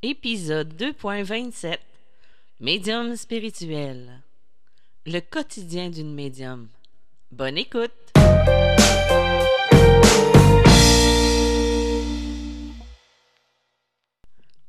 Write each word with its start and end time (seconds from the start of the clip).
Épisode 0.00 0.80
2.27 0.80 1.76
Médium 2.60 3.16
spirituel. 3.16 4.22
Le 5.04 5.18
quotidien 5.18 5.90
d'une 5.90 6.14
médium. 6.14 6.68
Bonne 7.32 7.58
écoute! 7.58 7.90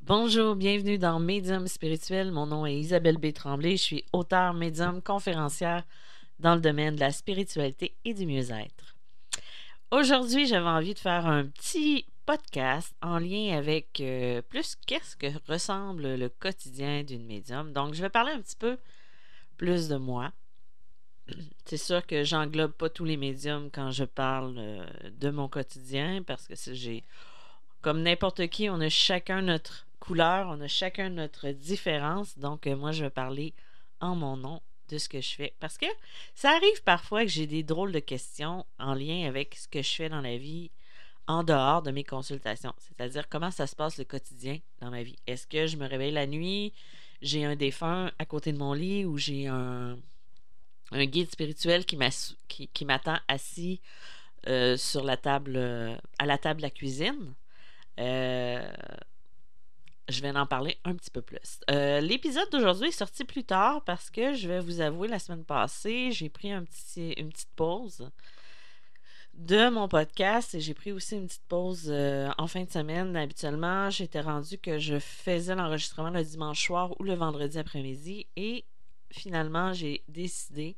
Bonjour, 0.00 0.56
bienvenue 0.56 0.98
dans 0.98 1.20
Médium 1.20 1.68
spirituel. 1.68 2.32
Mon 2.32 2.46
nom 2.46 2.66
est 2.66 2.74
Isabelle 2.74 3.18
B. 3.18 3.32
Tremblay. 3.32 3.76
Je 3.76 3.82
suis 3.82 4.04
auteur, 4.12 4.52
médium, 4.52 5.00
conférencière 5.00 5.84
dans 6.40 6.56
le 6.56 6.60
domaine 6.60 6.96
de 6.96 7.00
la 7.00 7.12
spiritualité 7.12 7.94
et 8.04 8.14
du 8.14 8.26
mieux-être. 8.26 8.96
Aujourd'hui, 9.92 10.46
j'avais 10.48 10.66
envie 10.66 10.94
de 10.94 10.98
faire 10.98 11.26
un 11.26 11.46
petit 11.46 12.04
podcast 12.30 12.94
en 13.02 13.18
lien 13.18 13.58
avec 13.58 14.00
euh, 14.00 14.40
plus 14.40 14.76
qu'est-ce 14.86 15.16
que 15.16 15.26
ressemble 15.50 16.14
le 16.14 16.28
quotidien 16.28 17.02
d'une 17.02 17.26
médium. 17.26 17.72
Donc, 17.72 17.94
je 17.94 18.02
vais 18.02 18.08
parler 18.08 18.30
un 18.30 18.40
petit 18.40 18.54
peu 18.54 18.78
plus 19.56 19.88
de 19.88 19.96
moi. 19.96 20.30
C'est 21.64 21.76
sûr 21.76 22.06
que 22.06 22.22
j'englobe 22.22 22.70
pas 22.70 22.88
tous 22.88 23.04
les 23.04 23.16
médiums 23.16 23.68
quand 23.72 23.90
je 23.90 24.04
parle 24.04 24.54
euh, 24.58 24.86
de 25.10 25.30
mon 25.30 25.48
quotidien 25.48 26.22
parce 26.22 26.46
que 26.46 26.54
j'ai, 26.72 27.02
comme 27.80 28.00
n'importe 28.00 28.46
qui, 28.46 28.70
on 28.70 28.80
a 28.80 28.88
chacun 28.88 29.42
notre 29.42 29.88
couleur, 29.98 30.46
on 30.50 30.60
a 30.60 30.68
chacun 30.68 31.08
notre 31.08 31.48
différence. 31.48 32.38
Donc, 32.38 32.68
euh, 32.68 32.76
moi, 32.76 32.92
je 32.92 33.02
vais 33.02 33.10
parler 33.10 33.54
en 34.00 34.14
mon 34.14 34.36
nom 34.36 34.62
de 34.88 34.98
ce 34.98 35.08
que 35.08 35.20
je 35.20 35.34
fais. 35.34 35.52
Parce 35.58 35.78
que 35.78 35.86
ça 36.36 36.50
arrive 36.50 36.84
parfois 36.84 37.22
que 37.22 37.30
j'ai 37.30 37.48
des 37.48 37.64
drôles 37.64 37.90
de 37.90 37.98
questions 37.98 38.64
en 38.78 38.94
lien 38.94 39.26
avec 39.26 39.56
ce 39.56 39.66
que 39.66 39.82
je 39.82 39.90
fais 39.90 40.08
dans 40.08 40.20
la 40.20 40.36
vie 40.36 40.70
en 41.30 41.44
dehors 41.44 41.80
de 41.82 41.92
mes 41.92 42.02
consultations. 42.02 42.74
C'est-à-dire 42.78 43.28
comment 43.28 43.52
ça 43.52 43.68
se 43.68 43.76
passe 43.76 43.98
le 43.98 44.04
quotidien 44.04 44.58
dans 44.80 44.90
ma 44.90 45.04
vie? 45.04 45.16
Est-ce 45.28 45.46
que 45.46 45.68
je 45.68 45.76
me 45.76 45.86
réveille 45.86 46.10
la 46.10 46.26
nuit, 46.26 46.72
j'ai 47.22 47.44
un 47.44 47.54
défunt 47.54 48.10
à 48.18 48.24
côté 48.24 48.52
de 48.52 48.58
mon 48.58 48.72
lit 48.72 49.04
ou 49.04 49.16
j'ai 49.16 49.46
un, 49.46 49.96
guide 50.92 51.30
spirituel 51.30 51.84
qui 51.84 52.84
m'attend 52.84 53.18
assis 53.28 53.80
euh, 54.48 54.76
sur 54.76 55.04
la 55.04 55.16
table, 55.16 55.54
euh, 55.54 55.94
à 56.18 56.26
la 56.26 56.36
table 56.36 56.58
de 56.58 56.62
la 56.62 56.70
cuisine? 56.70 57.34
Euh, 58.00 58.68
je 60.08 60.20
vais 60.22 60.36
en 60.36 60.46
parler 60.46 60.78
un 60.84 60.96
petit 60.96 61.12
peu 61.12 61.22
plus. 61.22 61.60
L'épisode 61.68 62.50
d'aujourd'hui 62.50 62.88
est 62.88 62.90
sorti 62.90 63.22
plus 63.24 63.44
tard 63.44 63.84
parce 63.84 64.10
que 64.10 64.34
je 64.34 64.48
vais 64.48 64.58
vous 64.58 64.80
avouer, 64.80 65.06
la 65.06 65.20
semaine 65.20 65.44
passée, 65.44 66.10
j'ai 66.10 66.28
pris 66.28 66.50
une 66.50 66.66
petite 66.66 67.48
pause 67.54 68.10
de 69.40 69.70
mon 69.70 69.88
podcast 69.88 70.54
et 70.54 70.60
j'ai 70.60 70.74
pris 70.74 70.92
aussi 70.92 71.16
une 71.16 71.26
petite 71.26 71.46
pause 71.48 71.86
euh, 71.88 72.28
en 72.36 72.46
fin 72.46 72.62
de 72.62 72.70
semaine. 72.70 73.16
Habituellement, 73.16 73.88
j'étais 73.88 74.20
rendu 74.20 74.58
que 74.58 74.78
je 74.78 74.98
faisais 74.98 75.54
l'enregistrement 75.54 76.10
le 76.10 76.22
dimanche 76.22 76.66
soir 76.66 76.94
ou 77.00 77.04
le 77.04 77.14
vendredi 77.14 77.58
après-midi 77.58 78.26
et 78.36 78.64
finalement, 79.10 79.72
j'ai 79.72 80.04
décidé 80.08 80.76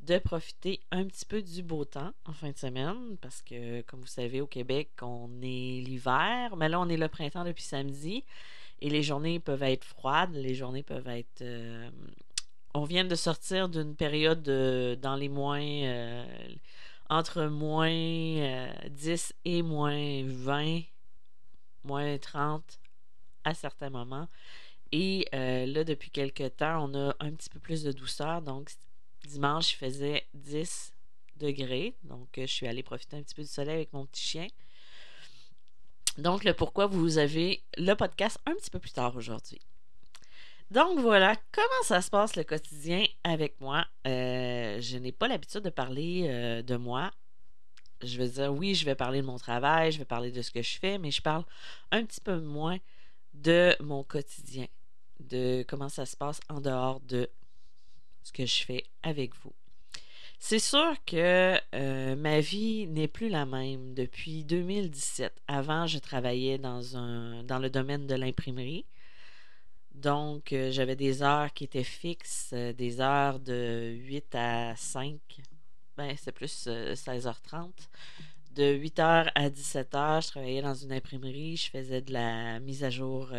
de 0.00 0.18
profiter 0.18 0.80
un 0.90 1.04
petit 1.04 1.24
peu 1.24 1.42
du 1.42 1.62
beau 1.62 1.84
temps 1.84 2.12
en 2.26 2.32
fin 2.32 2.50
de 2.50 2.56
semaine 2.56 3.16
parce 3.20 3.40
que, 3.40 3.82
comme 3.82 4.00
vous 4.00 4.06
savez, 4.06 4.40
au 4.40 4.48
Québec, 4.48 4.90
on 5.00 5.30
est 5.40 5.80
l'hiver, 5.80 6.56
mais 6.56 6.68
là, 6.68 6.80
on 6.80 6.88
est 6.88 6.96
le 6.96 7.08
printemps 7.08 7.44
depuis 7.44 7.62
samedi 7.62 8.24
et 8.80 8.90
les 8.90 9.04
journées 9.04 9.38
peuvent 9.38 9.62
être 9.62 9.84
froides, 9.84 10.34
les 10.34 10.54
journées 10.54 10.82
peuvent 10.82 11.08
être... 11.08 11.42
Euh, 11.42 11.88
on 12.74 12.82
vient 12.82 13.04
de 13.04 13.14
sortir 13.14 13.68
d'une 13.68 13.94
période 13.94 14.42
dans 14.42 15.14
les 15.14 15.28
moins... 15.28 15.62
Euh, 15.62 16.26
entre 17.12 17.44
moins 17.44 17.90
10 17.90 17.92
euh, 18.40 19.34
et 19.44 19.60
moins 19.60 20.24
20, 20.24 20.80
moins 21.84 22.16
30 22.16 22.80
à 23.44 23.52
certains 23.52 23.90
moments. 23.90 24.28
Et 24.92 25.28
euh, 25.34 25.66
là, 25.66 25.84
depuis 25.84 26.10
quelques 26.10 26.56
temps, 26.56 26.88
on 26.88 26.94
a 26.94 27.14
un 27.20 27.32
petit 27.32 27.50
peu 27.50 27.58
plus 27.58 27.82
de 27.82 27.92
douceur. 27.92 28.40
Donc, 28.40 28.70
dimanche, 29.26 29.74
il 29.74 29.76
faisait 29.76 30.26
10 30.32 30.94
degrés. 31.36 31.94
Donc, 32.04 32.38
euh, 32.38 32.46
je 32.46 32.52
suis 32.52 32.66
allée 32.66 32.82
profiter 32.82 33.18
un 33.18 33.22
petit 33.22 33.34
peu 33.34 33.42
du 33.42 33.48
soleil 33.48 33.74
avec 33.74 33.92
mon 33.92 34.06
petit 34.06 34.22
chien. 34.22 34.46
Donc, 36.16 36.44
le 36.44 36.54
pourquoi 36.54 36.86
vous 36.86 37.18
avez 37.18 37.62
le 37.76 37.92
podcast 37.92 38.38
un 38.46 38.54
petit 38.54 38.70
peu 38.70 38.78
plus 38.78 38.92
tard 38.92 39.16
aujourd'hui. 39.16 39.60
Donc 40.72 41.00
voilà, 41.00 41.36
comment 41.52 41.82
ça 41.82 42.00
se 42.00 42.08
passe 42.08 42.34
le 42.34 42.44
quotidien 42.44 43.04
avec 43.24 43.60
moi. 43.60 43.84
Euh, 44.06 44.80
je 44.80 44.96
n'ai 44.96 45.12
pas 45.12 45.28
l'habitude 45.28 45.60
de 45.60 45.68
parler 45.68 46.24
euh, 46.30 46.62
de 46.62 46.76
moi. 46.76 47.10
Je 48.02 48.16
veux 48.16 48.26
dire, 48.26 48.50
oui, 48.54 48.74
je 48.74 48.86
vais 48.86 48.94
parler 48.94 49.20
de 49.20 49.26
mon 49.26 49.36
travail, 49.36 49.92
je 49.92 49.98
vais 49.98 50.06
parler 50.06 50.30
de 50.32 50.40
ce 50.40 50.50
que 50.50 50.62
je 50.62 50.78
fais, 50.78 50.96
mais 50.96 51.10
je 51.10 51.20
parle 51.20 51.44
un 51.90 52.06
petit 52.06 52.22
peu 52.22 52.40
moins 52.40 52.78
de 53.34 53.76
mon 53.80 54.02
quotidien, 54.02 54.66
de 55.20 55.62
comment 55.68 55.90
ça 55.90 56.06
se 56.06 56.16
passe 56.16 56.40
en 56.48 56.62
dehors 56.62 57.00
de 57.00 57.28
ce 58.22 58.32
que 58.32 58.46
je 58.46 58.64
fais 58.64 58.84
avec 59.02 59.34
vous. 59.42 59.52
C'est 60.38 60.58
sûr 60.58 60.94
que 61.04 61.58
euh, 61.74 62.16
ma 62.16 62.40
vie 62.40 62.86
n'est 62.86 63.08
plus 63.08 63.28
la 63.28 63.44
même 63.44 63.92
depuis 63.92 64.42
2017. 64.44 65.34
Avant, 65.48 65.86
je 65.86 65.98
travaillais 65.98 66.56
dans, 66.56 66.96
un, 66.96 67.42
dans 67.42 67.58
le 67.58 67.68
domaine 67.68 68.06
de 68.06 68.14
l'imprimerie. 68.14 68.86
Donc, 69.94 70.52
euh, 70.52 70.70
j'avais 70.70 70.96
des 70.96 71.22
heures 71.22 71.52
qui 71.52 71.64
étaient 71.64 71.84
fixes, 71.84 72.50
euh, 72.54 72.72
des 72.72 73.00
heures 73.00 73.38
de 73.38 73.94
8 73.98 74.34
à 74.34 74.74
5. 74.76 75.18
Ben, 75.96 76.16
c'est 76.16 76.32
plus 76.32 76.66
16h30. 76.66 77.54
Euh, 77.54 77.68
de 78.52 78.74
8h 78.74 79.30
à 79.34 79.50
17h, 79.50 80.22
je 80.24 80.28
travaillais 80.28 80.62
dans 80.62 80.74
une 80.74 80.92
imprimerie. 80.92 81.56
Je 81.56 81.70
faisais 81.70 82.00
de 82.00 82.12
la 82.12 82.60
mise 82.60 82.84
à 82.84 82.90
jour 82.90 83.30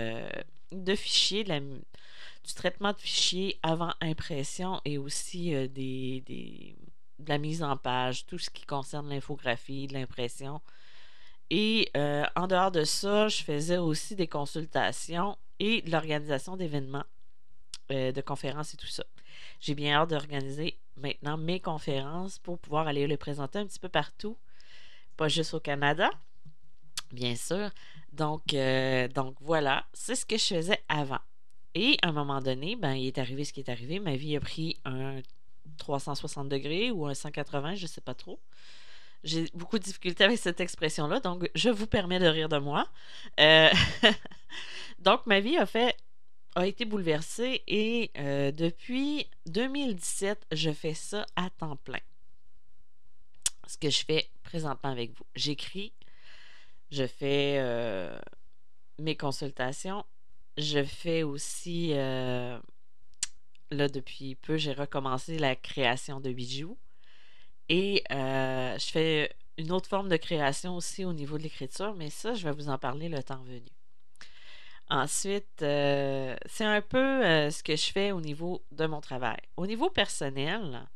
de 0.72 0.96
fichiers, 0.96 1.44
du 1.44 2.54
traitement 2.56 2.94
de 2.94 3.00
fichiers 3.00 3.60
avant 3.62 3.94
impression 4.02 4.82
et 4.86 4.98
aussi 4.98 5.52
des, 5.70 6.24
de 7.20 7.30
la 7.30 7.38
mise 7.38 7.62
en 7.62 7.78
page, 7.78 8.26
tout 8.26 8.40
ce 8.40 8.50
qui 8.50 8.66
concerne 8.66 9.08
l'infographie, 9.08 9.86
l'impression. 9.86 10.62
Et 11.52 11.92
en 11.94 12.48
dehors 12.48 12.72
de 12.72 12.84
ça, 12.84 13.28
je 13.28 13.44
faisais 13.44 13.78
aussi 13.78 14.16
des 14.16 14.28
consultations 14.28 15.38
et 15.64 15.82
de 15.82 15.92
l'organisation 15.92 16.58
d'événements, 16.58 17.06
euh, 17.92 18.12
de 18.12 18.20
conférences 18.20 18.74
et 18.74 18.78
tout 18.78 18.88
ça. 18.88 19.06
J'ai 19.62 19.76
bien 19.76 19.96
hâte 19.96 20.10
d'organiser 20.10 20.78
maintenant 20.98 21.38
mes 21.38 21.62
conférences 21.62 22.38
pour 22.38 22.60
pouvoir 22.60 22.88
aller 22.88 23.08
les 23.08 23.16
présenter 23.16 23.60
un 23.60 23.66
petit 23.66 23.80
peu 23.80 23.88
partout, 23.88 24.38
pas 25.16 25.30
juste 25.30 25.54
au 25.54 25.62
Canada, 25.62 26.12
bien 27.14 27.38
sûr. 27.38 27.70
Donc, 28.12 28.54
euh, 28.54 29.08
donc 29.08 29.38
voilà, 29.40 29.86
c'est 29.94 30.16
ce 30.16 30.26
que 30.26 30.38
je 30.38 30.44
faisais 30.44 30.84
avant. 30.90 31.22
Et 31.76 31.98
à 32.02 32.10
un 32.10 32.12
moment 32.12 32.42
donné, 32.42 32.76
ben, 32.76 32.96
il 32.96 33.08
est 33.08 33.18
arrivé 33.18 33.46
ce 33.46 33.54
qui 33.54 33.62
est 33.62 33.70
arrivé. 33.70 34.00
Ma 34.00 34.18
vie 34.18 34.36
a 34.36 34.42
pris 34.42 34.78
un 34.84 35.22
360 35.78 36.50
degrés 36.50 36.92
ou 36.92 37.08
un 37.08 37.14
180, 37.14 37.76
je 37.76 37.84
ne 37.84 37.88
sais 37.88 38.02
pas 38.02 38.14
trop. 38.14 38.38
J'ai 39.24 39.46
beaucoup 39.54 39.80
de 39.80 39.84
difficultés 39.84 40.26
avec 40.26 40.38
cette 40.38 40.60
expression-là, 40.60 41.22
donc 41.22 41.50
je 41.56 41.70
vous 41.70 41.88
permets 41.88 42.20
de 42.20 42.28
rire 42.28 42.50
de 42.50 42.58
moi. 42.58 42.90
Euh, 43.40 43.70
donc, 45.04 45.26
ma 45.26 45.40
vie 45.40 45.58
a 45.58 46.68
été 46.68 46.86
bouleversée 46.86 47.64
et 47.68 48.12
euh, 48.18 48.52
depuis 48.52 49.28
2017, 49.48 50.48
je 50.52 50.72
fais 50.72 50.94
ça 50.94 51.26
à 51.36 51.50
temps 51.50 51.76
plein. 51.78 52.00
Ce 53.68 53.78
que 53.78 53.90
je 53.90 54.04
fais 54.06 54.30
présentement 54.44 54.92
avec 54.92 55.12
vous. 55.12 55.26
J'écris, 55.36 55.94
je 56.92 57.08
fais 57.08 57.58
euh, 57.60 58.18
mes 59.00 59.16
consultations, 59.16 60.06
je 60.58 60.84
fais 60.84 61.24
aussi, 61.24 61.90
là 61.90 62.60
depuis 63.72 64.36
peu, 64.36 64.58
j'ai 64.58 64.74
recommencé 64.74 65.40
la 65.40 65.56
création 65.56 66.20
de 66.20 66.32
bijoux. 66.32 66.78
Et 67.70 68.04
euh, 68.12 68.78
je 68.78 68.86
fais 68.86 69.36
une 69.58 69.72
autre 69.72 69.88
forme 69.88 70.10
de 70.10 70.18
création 70.18 70.76
aussi 70.76 71.06
au 71.06 71.14
niveau 71.14 71.38
de 71.38 71.44
l'écriture, 71.44 71.96
mais 71.96 72.10
ça, 72.10 72.34
je 72.34 72.44
vais 72.48 72.54
vous 72.54 72.70
en 72.70 72.78
parler 72.78 73.10
le 73.10 73.24
temps 73.24 73.42
venu. 73.44 73.70
Ensuite, 74.94 75.64
euh, 75.64 76.36
c'est 76.46 76.66
un 76.66 76.82
peu 76.82 77.26
euh, 77.26 77.50
ce 77.50 77.64
que 77.64 77.76
je 77.76 77.92
fais 77.92 78.12
au 78.12 78.22
niveau 78.22 78.64
de 78.72 78.86
mon 78.86 79.02
travail. 79.02 79.40
Au 79.58 79.66
niveau 79.66 79.90
personnel, 79.90 80.88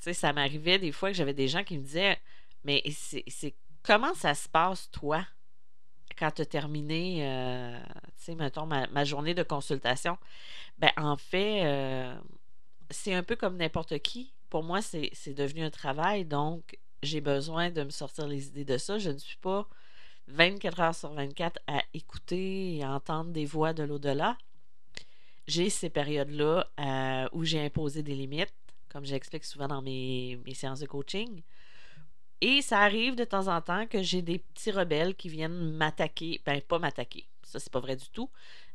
ça 0.00 0.32
m'arrivait 0.32 0.80
des 0.80 0.90
fois 0.90 1.10
que 1.10 1.16
j'avais 1.16 1.32
des 1.32 1.46
gens 1.46 1.62
qui 1.62 1.78
me 1.78 1.84
disaient 1.84 2.18
Mais 2.64 2.82
c'est 2.90 3.54
comment 3.84 4.14
ça 4.14 4.34
se 4.34 4.48
passe, 4.48 4.90
toi, 4.90 5.24
quand 6.18 6.32
tu 6.32 6.42
as 6.42 6.46
terminé, 6.46 7.18
tu 8.16 8.24
sais, 8.24 8.34
mettons, 8.34 8.66
ma, 8.66 8.88
ma, 8.88 9.04
journée 9.04 9.34
de 9.34 9.44
consultation? 9.44 10.18
Ben, 10.78 10.90
en 10.96 11.16
fait, 11.16 11.62
c'est 12.90 13.14
un 13.14 13.22
peu 13.22 13.36
comme 13.36 13.56
n'importe 13.56 13.98
qui 14.00 14.34
pour 14.52 14.64
moi, 14.64 14.82
c'est 14.82 15.32
devenu 15.34 15.62
un 15.62 15.70
travail, 15.70 16.26
donc 16.26 16.78
j'ai 17.02 17.22
besoin 17.22 17.70
de 17.70 17.84
me 17.84 17.88
sortir 17.90 18.26
les 18.26 18.48
idées 18.48 18.66
de 18.66 18.76
ça. 18.76 18.98
Je 18.98 19.08
ne 19.08 19.16
suis 19.16 19.38
pas 19.38 19.66
24 20.28 20.80
heures 20.80 20.94
sur 20.94 21.12
24 21.12 21.60
à 21.66 21.82
écouter 21.94 22.76
et 22.76 22.84
entendre 22.84 23.30
des 23.30 23.44
voix 23.44 23.72
de 23.72 23.82
l'au-delà. 23.82 24.36
J'ai 25.46 25.70
ces 25.70 25.90
périodes-là 25.90 26.66
euh, 26.78 27.28
où 27.32 27.44
j'ai 27.44 27.64
imposé 27.64 28.02
des 28.02 28.14
limites, 28.14 28.54
comme 28.88 29.04
j'explique 29.04 29.44
souvent 29.44 29.68
dans 29.68 29.82
mes, 29.82 30.38
séances 30.54 30.80
de 30.80 30.86
coaching. 30.86 31.42
Et 32.40 32.62
ça 32.62 32.80
arrive 32.80 33.14
de 33.14 33.24
temps 33.24 33.48
en 33.48 33.60
temps 33.60 33.86
que 33.86 34.02
j'ai 34.02 34.22
des 34.22 34.38
petits 34.38 34.70
rebelles 34.70 35.14
qui 35.14 35.28
viennent 35.28 35.72
m'attaquer. 35.72 36.40
Ben, 36.44 36.60
pas 36.60 36.78
m'attaquer. 36.78 37.26
Ça, 37.42 37.58
c'est 37.58 37.72
pas 37.72 37.80
vrai 37.80 37.96
du 37.96 38.08
tout. 38.08 38.30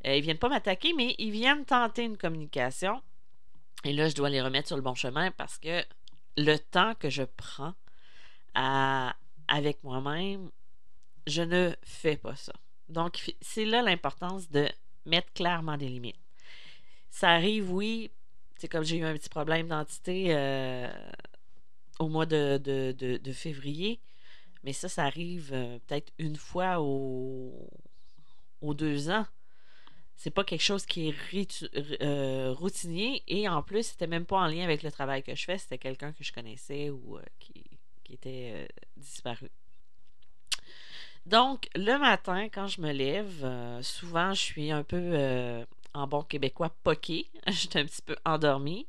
Euh, 0.05 0.15
ils 0.15 0.21
viennent 0.21 0.37
pas 0.37 0.49
m'attaquer, 0.49 0.93
mais 0.93 1.15
ils 1.17 1.31
viennent 1.31 1.65
tenter 1.65 2.03
une 2.03 2.17
communication. 2.17 3.01
Et 3.83 3.93
là, 3.93 4.09
je 4.09 4.15
dois 4.15 4.29
les 4.29 4.41
remettre 4.41 4.67
sur 4.67 4.77
le 4.77 4.81
bon 4.81 4.95
chemin 4.95 5.31
parce 5.31 5.57
que 5.57 5.83
le 6.37 6.57
temps 6.57 6.93
que 6.95 7.09
je 7.09 7.23
prends 7.23 7.73
à, 8.53 9.15
avec 9.47 9.83
moi-même, 9.83 10.49
je 11.27 11.41
ne 11.43 11.75
fais 11.83 12.17
pas 12.17 12.35
ça. 12.35 12.53
Donc, 12.89 13.33
c'est 13.41 13.65
là 13.65 13.81
l'importance 13.81 14.49
de 14.49 14.67
mettre 15.05 15.31
clairement 15.33 15.77
des 15.77 15.89
limites. 15.89 16.19
Ça 17.09 17.31
arrive, 17.31 17.71
oui, 17.71 18.11
c'est 18.57 18.67
comme 18.67 18.83
j'ai 18.83 18.97
eu 18.97 19.03
un 19.03 19.13
petit 19.13 19.29
problème 19.29 19.67
d'entité 19.67 20.27
euh, 20.29 20.91
au 21.99 22.07
mois 22.07 22.25
de, 22.25 23.31
février. 23.33 23.99
Mais 24.63 24.73
ça, 24.73 24.89
ça 24.89 25.03
arrive 25.03 25.51
euh, 25.53 25.79
peut-être 25.85 26.11
une 26.17 26.35
fois 26.35 26.79
aux 26.79 27.69
deux 28.61 29.09
ans. 29.09 29.25
C'est 30.15 30.31
pas 30.31 30.43
quelque 30.43 30.63
chose 30.63 30.85
qui 30.85 31.09
est 31.09 32.01
euh, 32.01 32.51
routinier 32.53 33.21
et 33.27 33.47
en 33.47 33.61
plus, 33.61 33.83
c'était 33.83 34.07
même 34.07 34.25
pas 34.25 34.37
en 34.37 34.47
lien 34.47 34.63
avec 34.63 34.81
le 34.81 34.91
travail 34.91 35.21
que 35.21 35.35
je 35.35 35.45
fais. 35.45 35.59
C'était 35.59 35.77
quelqu'un 35.77 36.11
que 36.11 36.23
je 36.23 36.33
connaissais 36.33 36.89
ou 36.89 37.19
qui, 37.39 37.63
était 38.09 38.67
disparu. 38.95 39.49
Donc, 41.27 41.69
le 41.75 41.97
matin, 41.97 42.47
quand 42.49 42.67
je 42.67 42.81
me 42.81 42.91
lève, 42.91 43.45
souvent, 43.81 44.33
je 44.33 44.41
suis 44.41 44.71
un 44.71 44.83
peu 44.83 45.65
en 45.93 46.07
bon 46.07 46.23
québécois, 46.23 46.71
poqué. 46.83 47.27
J'étais 47.47 47.79
un 47.79 47.85
petit 47.85 48.01
peu 48.01 48.15
endormie. 48.25 48.87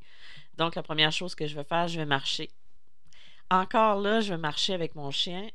Donc, 0.56 0.74
la 0.74 0.82
première 0.82 1.12
chose 1.12 1.34
que 1.34 1.46
je 1.46 1.54
vais 1.54 1.64
faire, 1.64 1.88
je 1.88 1.98
vais 1.98 2.06
marcher. 2.06 2.50
Encore 3.50 4.00
là, 4.00 4.20
je 4.20 4.34
vais 4.34 4.38
marcher 4.38 4.74
avec 4.74 4.94
mon 4.94 5.10
chien 5.10 5.48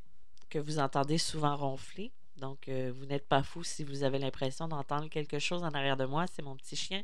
que 0.50 0.60
vous 0.60 0.80
entendez 0.80 1.18
souvent 1.18 1.56
ronfler. 1.56 2.12
Donc, 2.38 2.68
euh, 2.68 2.92
vous 2.96 3.06
n'êtes 3.06 3.28
pas 3.28 3.44
fou 3.44 3.64
si 3.64 3.84
vous 3.84 4.04
avez 4.04 4.18
l'impression 4.18 4.68
d'entendre 4.68 5.08
quelque 5.10 5.40
chose 5.40 5.64
en 5.64 5.70
arrière 5.70 5.98
de 5.98 6.06
moi. 6.06 6.26
C'est 6.28 6.42
mon 6.42 6.56
petit 6.56 6.76
chien. 6.76 7.04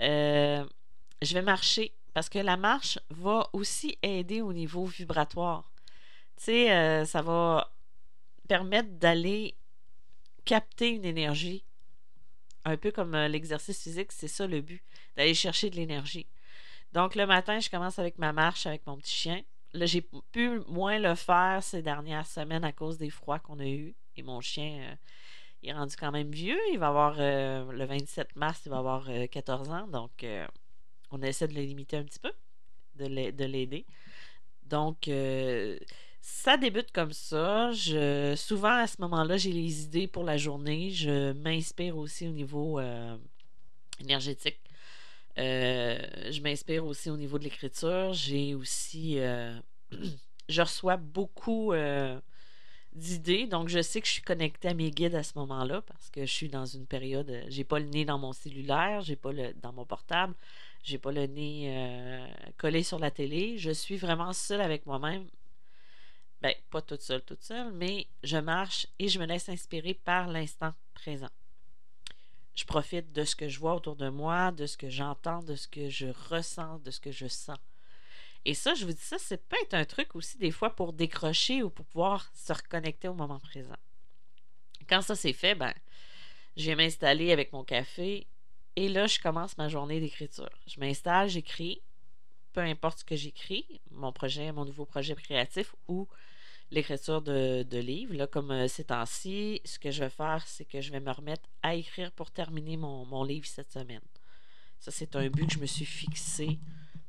Euh, 0.00 0.64
je 1.22 1.34
vais 1.34 1.42
marcher 1.42 1.92
parce 2.12 2.28
que 2.28 2.38
la 2.38 2.56
marche 2.56 2.98
va 3.10 3.48
aussi 3.52 3.98
aider 4.02 4.40
au 4.40 4.52
niveau 4.52 4.84
vibratoire. 4.84 5.70
Tu 6.36 6.44
sais, 6.44 6.72
euh, 6.72 7.04
ça 7.04 7.22
va 7.22 7.70
permettre 8.48 8.90
d'aller 8.90 9.56
capter 10.44 10.90
une 10.90 11.04
énergie 11.04 11.64
un 12.64 12.76
peu 12.76 12.90
comme 12.90 13.14
euh, 13.14 13.28
l'exercice 13.28 13.82
physique, 13.82 14.12
c'est 14.12 14.28
ça 14.28 14.46
le 14.46 14.60
but, 14.60 14.82
d'aller 15.16 15.34
chercher 15.34 15.70
de 15.70 15.76
l'énergie. 15.76 16.26
Donc 16.92 17.14
le 17.14 17.26
matin, 17.26 17.60
je 17.60 17.68
commence 17.68 17.98
avec 17.98 18.18
ma 18.18 18.32
marche 18.32 18.66
avec 18.66 18.86
mon 18.86 18.96
petit 18.96 19.12
chien. 19.12 19.42
Là, 19.72 19.86
j'ai 19.86 20.02
pu 20.32 20.60
moins 20.68 20.98
le 20.98 21.14
faire 21.14 21.62
ces 21.62 21.82
dernières 21.82 22.26
semaines 22.26 22.64
à 22.64 22.72
cause 22.72 22.96
des 22.96 23.10
froids 23.10 23.40
qu'on 23.40 23.58
a 23.58 23.66
eus. 23.66 23.94
Et 24.16 24.22
mon 24.22 24.40
chien 24.40 24.80
euh, 24.80 24.94
il 25.62 25.70
est 25.70 25.72
rendu 25.72 25.96
quand 25.96 26.12
même 26.12 26.30
vieux. 26.30 26.58
Il 26.72 26.78
va 26.78 26.88
avoir 26.88 27.16
euh, 27.18 27.70
le 27.72 27.84
27 27.84 28.36
mars, 28.36 28.62
il 28.66 28.70
va 28.70 28.78
avoir 28.78 29.08
14 29.30 29.70
ans. 29.70 29.88
Donc 29.88 30.24
on 31.10 31.22
essaie 31.22 31.48
de 31.48 31.54
le 31.54 31.62
limiter 31.62 31.96
un 31.96 32.04
petit 32.04 32.20
peu, 32.20 32.32
de 32.96 33.44
l'aider. 33.44 33.86
Donc 34.62 35.08
ça 36.24 36.56
débute 36.56 36.90
comme 36.90 37.12
ça. 37.12 37.70
Je, 37.72 38.34
souvent, 38.34 38.78
à 38.78 38.86
ce 38.86 38.98
moment-là, 39.02 39.36
j'ai 39.36 39.52
les 39.52 39.82
idées 39.84 40.06
pour 40.06 40.24
la 40.24 40.38
journée. 40.38 40.88
Je 40.88 41.32
m'inspire 41.32 41.98
aussi 41.98 42.26
au 42.26 42.30
niveau 42.30 42.80
euh, 42.80 43.14
énergétique. 44.00 44.58
Euh, 45.38 45.98
je 46.30 46.40
m'inspire 46.40 46.86
aussi 46.86 47.10
au 47.10 47.18
niveau 47.18 47.38
de 47.38 47.44
l'écriture. 47.44 48.14
J'ai 48.14 48.54
aussi. 48.54 49.18
Euh, 49.18 49.54
je 50.48 50.62
reçois 50.62 50.96
beaucoup 50.96 51.74
d'idées. 52.94 53.46
Donc, 53.46 53.68
je 53.68 53.82
sais 53.82 54.00
que 54.00 54.06
je 54.06 54.12
suis 54.12 54.22
connectée 54.22 54.68
à 54.68 54.74
mes 54.74 54.90
guides 54.90 55.16
à 55.16 55.22
ce 55.22 55.38
moment-là 55.38 55.82
parce 55.82 56.08
que 56.08 56.24
je 56.24 56.32
suis 56.32 56.48
dans 56.48 56.64
une 56.64 56.86
période. 56.86 57.44
J'ai 57.48 57.64
pas 57.64 57.78
le 57.78 57.86
nez 57.86 58.06
dans 58.06 58.18
mon 58.18 58.32
cellulaire, 58.32 59.02
j'ai 59.02 59.16
pas 59.16 59.32
le 59.32 59.52
dans 59.60 59.74
mon 59.74 59.84
portable, 59.84 60.34
j'ai 60.84 60.96
pas 60.96 61.12
le 61.12 61.26
nez 61.26 62.26
collé 62.56 62.82
sur 62.82 62.98
la 62.98 63.10
télé. 63.10 63.58
Je 63.58 63.72
suis 63.72 63.98
vraiment 63.98 64.32
seule 64.32 64.62
avec 64.62 64.86
moi-même 64.86 65.26
ben, 66.44 66.54
pas 66.68 66.82
toute 66.82 67.00
seule, 67.00 67.22
toute 67.22 67.42
seule, 67.42 67.72
mais 67.72 68.06
je 68.22 68.36
marche 68.36 68.86
et 68.98 69.08
je 69.08 69.18
me 69.18 69.24
laisse 69.24 69.48
inspirer 69.48 69.94
par 69.94 70.28
l'instant 70.28 70.74
présent. 70.92 71.30
Je 72.54 72.66
profite 72.66 73.12
de 73.12 73.24
ce 73.24 73.34
que 73.34 73.48
je 73.48 73.58
vois 73.58 73.74
autour 73.74 73.96
de 73.96 74.10
moi, 74.10 74.52
de 74.52 74.66
ce 74.66 74.76
que 74.76 74.90
j'entends, 74.90 75.42
de 75.42 75.56
ce 75.56 75.66
que 75.66 75.88
je 75.88 76.08
ressens, 76.28 76.80
de 76.80 76.90
ce 76.90 77.00
que 77.00 77.12
je 77.12 77.28
sens. 77.28 77.56
Et 78.44 78.52
ça, 78.52 78.74
je 78.74 78.84
vous 78.84 78.92
dis 78.92 79.00
ça, 79.00 79.16
c'est 79.18 79.42
peut-être 79.48 79.72
un 79.72 79.86
truc 79.86 80.14
aussi 80.14 80.36
des 80.36 80.50
fois 80.50 80.76
pour 80.76 80.92
décrocher 80.92 81.62
ou 81.62 81.70
pour 81.70 81.86
pouvoir 81.86 82.30
se 82.34 82.52
reconnecter 82.52 83.08
au 83.08 83.14
moment 83.14 83.40
présent. 83.40 83.78
Quand 84.86 85.00
ça 85.00 85.16
c'est 85.16 85.32
fait, 85.32 85.54
ben, 85.54 85.72
je 86.58 86.66
vais 86.66 86.76
m'installer 86.76 87.32
avec 87.32 87.54
mon 87.54 87.64
café 87.64 88.26
et 88.76 88.90
là, 88.90 89.06
je 89.06 89.18
commence 89.18 89.56
ma 89.56 89.70
journée 89.70 89.98
d'écriture. 89.98 90.50
Je 90.66 90.78
m'installe, 90.78 91.30
j'écris, 91.30 91.80
peu 92.52 92.60
importe 92.60 92.98
ce 92.98 93.04
que 93.04 93.16
j'écris, 93.16 93.80
mon 93.92 94.12
projet, 94.12 94.52
mon 94.52 94.66
nouveau 94.66 94.84
projet 94.84 95.14
créatif 95.14 95.74
ou 95.88 96.06
l'écriture 96.70 97.22
de, 97.22 97.78
livres. 97.78 98.14
Là, 98.14 98.26
comme 98.26 98.50
euh, 98.50 98.68
ces 98.68 98.84
temps-ci, 98.84 99.60
ce 99.64 99.78
que 99.78 99.90
je 99.90 100.00
vais 100.04 100.10
faire, 100.10 100.44
c'est 100.46 100.64
que 100.64 100.80
je 100.80 100.90
vais 100.90 101.00
me 101.00 101.10
remettre 101.10 101.48
à 101.62 101.74
écrire 101.74 102.10
pour 102.12 102.30
terminer 102.30 102.76
mon, 102.76 103.24
livre 103.24 103.46
cette 103.46 103.72
semaine. 103.72 104.00
Ça, 104.80 104.90
c'est 104.90 105.16
un 105.16 105.28
but 105.28 105.46
que 105.46 105.54
je 105.54 105.58
me 105.58 105.66
suis 105.66 105.84
fixé 105.84 106.58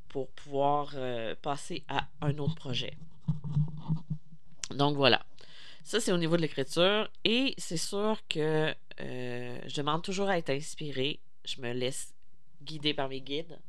pour 0.07 0.29
pouvoir 0.29 0.91
euh, 0.95 1.35
passer 1.41 1.83
à 1.87 2.07
un 2.21 2.37
autre 2.37 2.55
projet. 2.55 2.97
Donc 4.71 4.95
voilà. 4.95 5.25
Ça, 5.83 5.99
c'est 5.99 6.11
au 6.11 6.17
niveau 6.17 6.35
de 6.37 6.41
l'écriture. 6.41 7.09
Et 7.23 7.53
c'est 7.57 7.77
sûr 7.77 8.19
que 8.27 8.73
euh, 9.01 9.59
je 9.67 9.75
demande 9.75 10.03
toujours 10.03 10.29
à 10.29 10.37
être 10.37 10.49
inspiré. 10.49 11.19
Je 11.43 11.61
me 11.61 11.73
laisse 11.73 12.13
guider 12.63 12.93
par 12.93 13.09
mes 13.09 13.21
guides. 13.21 13.59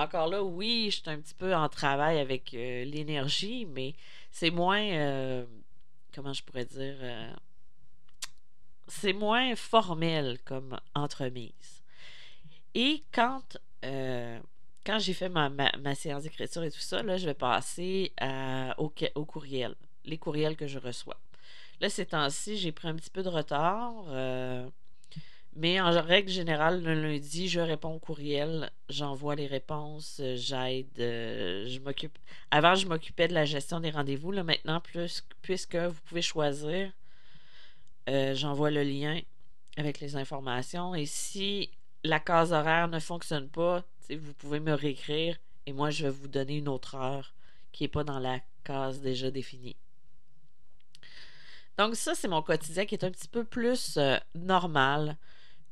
Encore 0.00 0.28
là, 0.28 0.42
oui, 0.42 0.86
je 0.90 1.02
suis 1.02 1.10
un 1.10 1.20
petit 1.20 1.34
peu 1.34 1.54
en 1.54 1.68
travail 1.68 2.18
avec 2.18 2.52
l'énergie, 2.52 3.66
mais 3.66 3.94
c'est 4.30 4.50
moins. 4.50 4.82
Euh, 4.82 5.44
comment 6.14 6.32
je 6.32 6.42
pourrais 6.42 6.64
dire 6.64 6.96
euh, 7.02 7.30
C'est 8.88 9.12
moins 9.12 9.54
formel 9.56 10.38
comme 10.46 10.80
entremise. 10.94 11.82
Et 12.74 13.04
quand. 13.12 13.58
Euh, 13.84 14.40
quand 14.86 14.98
j'ai 14.98 15.12
fait 15.12 15.28
ma, 15.28 15.94
séance 15.94 16.22
d'écriture 16.22 16.62
et 16.62 16.70
tout 16.70 16.80
ça, 16.80 17.02
là, 17.02 17.18
je 17.18 17.26
vais 17.26 17.34
passer 17.34 18.14
au, 18.78 18.90
au, 19.14 19.24
courriel, 19.26 19.74
les 20.06 20.16
courriels 20.16 20.56
que 20.56 20.66
je 20.66 20.78
reçois. 20.78 21.20
Là, 21.80 21.90
ces 21.90 22.06
temps-ci, 22.06 22.56
j'ai 22.56 22.72
pris 22.72 22.88
un 22.88 22.96
petit 22.96 23.10
peu 23.10 23.22
de 23.22 23.28
retard. 23.28 23.92
Mais 25.56 25.80
en 25.80 25.90
règle 25.90 26.30
générale, 26.30 26.82
le 26.82 26.94
lundi, 26.94 27.48
je 27.48 27.60
réponds 27.60 27.94
au 27.94 27.98
courriel, 27.98 28.70
j'envoie 28.88 29.34
les 29.34 29.48
réponses, 29.48 30.20
euh, 30.20 30.36
j'aide, 30.36 30.86
euh, 31.00 31.66
je 31.68 31.80
m'occupe. 31.80 32.16
Avant, 32.52 32.76
je 32.76 32.86
m'occupais 32.86 33.26
de 33.26 33.34
la 33.34 33.44
gestion 33.44 33.80
des 33.80 33.90
rendez-vous. 33.90 34.30
Là, 34.30 34.44
maintenant, 34.44 34.80
plus, 34.80 35.24
puisque 35.42 35.74
vous 35.74 36.00
pouvez 36.06 36.22
choisir, 36.22 36.92
euh, 38.08 38.34
j'envoie 38.34 38.70
le 38.70 38.84
lien 38.84 39.20
avec 39.76 39.98
les 39.98 40.14
informations. 40.14 40.94
Et 40.94 41.06
si 41.06 41.70
la 42.04 42.20
case 42.20 42.52
horaire 42.52 42.86
ne 42.86 43.00
fonctionne 43.00 43.48
pas, 43.48 43.82
vous 44.08 44.34
pouvez 44.34 44.60
me 44.60 44.72
réécrire 44.72 45.36
et 45.66 45.72
moi, 45.72 45.90
je 45.90 46.04
vais 46.04 46.10
vous 46.10 46.28
donner 46.28 46.58
une 46.58 46.68
autre 46.68 46.94
heure 46.94 47.34
qui 47.72 47.84
n'est 47.84 47.88
pas 47.88 48.04
dans 48.04 48.18
la 48.18 48.40
case 48.64 49.00
déjà 49.00 49.30
définie. 49.30 49.76
Donc 51.76 51.96
ça, 51.96 52.14
c'est 52.14 52.28
mon 52.28 52.42
quotidien 52.42 52.86
qui 52.86 52.94
est 52.94 53.04
un 53.04 53.10
petit 53.10 53.28
peu 53.28 53.44
plus 53.44 53.98
normal 54.34 55.16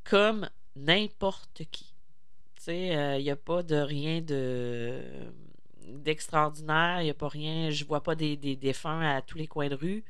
comme 0.09 0.49
n'importe 0.75 1.63
qui. 1.71 1.93
Tu 2.55 2.63
sais, 2.63 2.87
il 2.87 2.95
euh, 2.95 3.21
n'y 3.21 3.29
a 3.29 3.35
pas 3.35 3.63
de 3.63 3.75
rien 3.75 4.21
de 4.21 5.01
d'extraordinaire, 5.87 7.01
il 7.01 7.05
n'y 7.05 7.09
a 7.09 7.15
pas 7.15 7.27
rien, 7.27 7.71
je 7.71 7.83
vois 7.83 8.03
pas 8.03 8.13
des, 8.13 8.35
défunts 8.37 9.01
à 9.01 9.23
tous 9.23 9.37
les 9.39 9.47
coins 9.47 9.69
de 9.69 9.75
rue, 9.75 10.03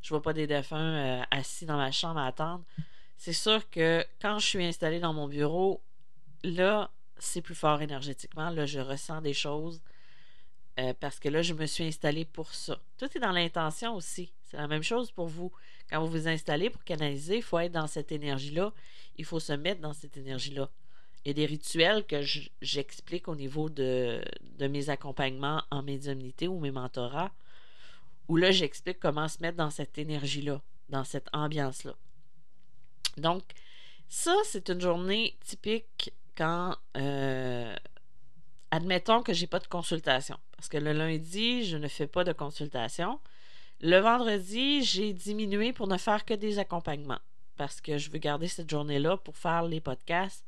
je 0.00 0.08
vois 0.08 0.22
pas 0.22 0.32
des 0.32 0.46
défunts 0.46 1.20
euh, 1.20 1.22
assis 1.30 1.66
dans 1.66 1.76
ma 1.76 1.90
chambre 1.90 2.20
à 2.20 2.26
attendre. 2.26 2.64
C'est 3.18 3.34
sûr 3.34 3.68
que 3.68 4.02
quand 4.20 4.38
je 4.38 4.46
suis 4.46 4.64
installée 4.64 4.98
dans 4.98 5.12
mon 5.12 5.28
bureau, 5.28 5.82
là, 6.42 6.90
c'est 7.18 7.42
plus 7.42 7.54
fort 7.54 7.82
énergétiquement, 7.82 8.48
là, 8.48 8.64
je 8.64 8.80
ressens 8.80 9.20
des 9.20 9.34
choses 9.34 9.82
euh, 10.78 10.94
parce 10.98 11.18
que 11.18 11.28
là, 11.28 11.42
je 11.42 11.52
me 11.52 11.66
suis 11.66 11.84
installée 11.84 12.24
pour 12.24 12.54
ça. 12.54 12.78
Tout 12.96 13.14
est 13.14 13.20
dans 13.20 13.32
l'intention 13.32 13.94
aussi. 13.94 14.32
C'est 14.44 14.56
la 14.56 14.68
même 14.68 14.82
chose 14.82 15.10
pour 15.10 15.26
vous. 15.26 15.52
Quand 15.90 16.00
vous 16.04 16.10
vous 16.10 16.28
installez 16.28 16.70
pour 16.70 16.84
canaliser, 16.84 17.38
il 17.38 17.42
faut 17.42 17.58
être 17.58 17.72
dans 17.72 17.88
cette 17.88 18.12
énergie-là. 18.12 18.72
Il 19.16 19.24
faut 19.24 19.40
se 19.40 19.52
mettre 19.52 19.80
dans 19.80 19.92
cette 19.92 20.16
énergie-là. 20.16 20.70
Il 21.24 21.28
y 21.28 21.30
a 21.32 21.34
des 21.34 21.46
rituels 21.46 22.06
que 22.06 22.22
j'explique 22.62 23.28
au 23.28 23.34
niveau 23.34 23.68
de, 23.68 24.22
mes 24.60 24.88
accompagnements 24.88 25.62
en 25.70 25.82
médiumnité 25.82 26.48
ou 26.48 26.58
mes 26.60 26.70
mentorats, 26.70 27.32
où 28.28 28.36
là, 28.36 28.52
j'explique 28.52 29.00
comment 29.00 29.28
se 29.28 29.42
mettre 29.42 29.56
dans 29.56 29.70
cette 29.70 29.98
énergie-là, 29.98 30.62
dans 30.88 31.04
cette 31.04 31.28
ambiance-là. 31.32 31.94
Donc, 33.16 33.42
ça, 34.08 34.34
c'est 34.44 34.70
une 34.70 34.80
journée 34.80 35.36
typique 35.44 36.12
quand, 36.36 36.76
euh, 36.96 37.76
admettons 38.70 39.22
que 39.22 39.34
j'ai 39.34 39.48
pas 39.48 39.58
de 39.58 39.66
consultation, 39.66 40.38
parce 40.56 40.68
que 40.68 40.78
le 40.78 40.92
lundi, 40.92 41.64
je 41.64 41.76
ne 41.76 41.88
fais 41.88 42.06
pas 42.06 42.24
de 42.24 42.32
consultation. 42.32 43.20
Le 43.82 43.98
vendredi, 43.98 44.84
j'ai 44.84 45.14
diminué 45.14 45.72
pour 45.72 45.86
ne 45.86 45.96
faire 45.96 46.26
que 46.26 46.34
des 46.34 46.58
accompagnements 46.58 47.20
parce 47.56 47.80
que 47.80 47.98
je 47.98 48.10
veux 48.10 48.18
garder 48.18 48.48
cette 48.48 48.70
journée-là 48.70 49.16
pour 49.18 49.36
faire 49.36 49.64
les 49.64 49.80
podcasts 49.80 50.46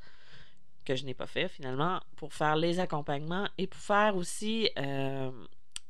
que 0.85 0.97
je 0.97 1.05
n'ai 1.05 1.15
pas 1.15 1.27
fait 1.27 1.49
finalement, 1.49 2.01
pour 2.17 2.35
faire 2.35 2.57
les 2.57 2.79
accompagnements 2.79 3.49
et 3.57 3.67
pour 3.67 3.81
faire 3.81 4.17
aussi 4.17 4.69
euh, 4.79 5.31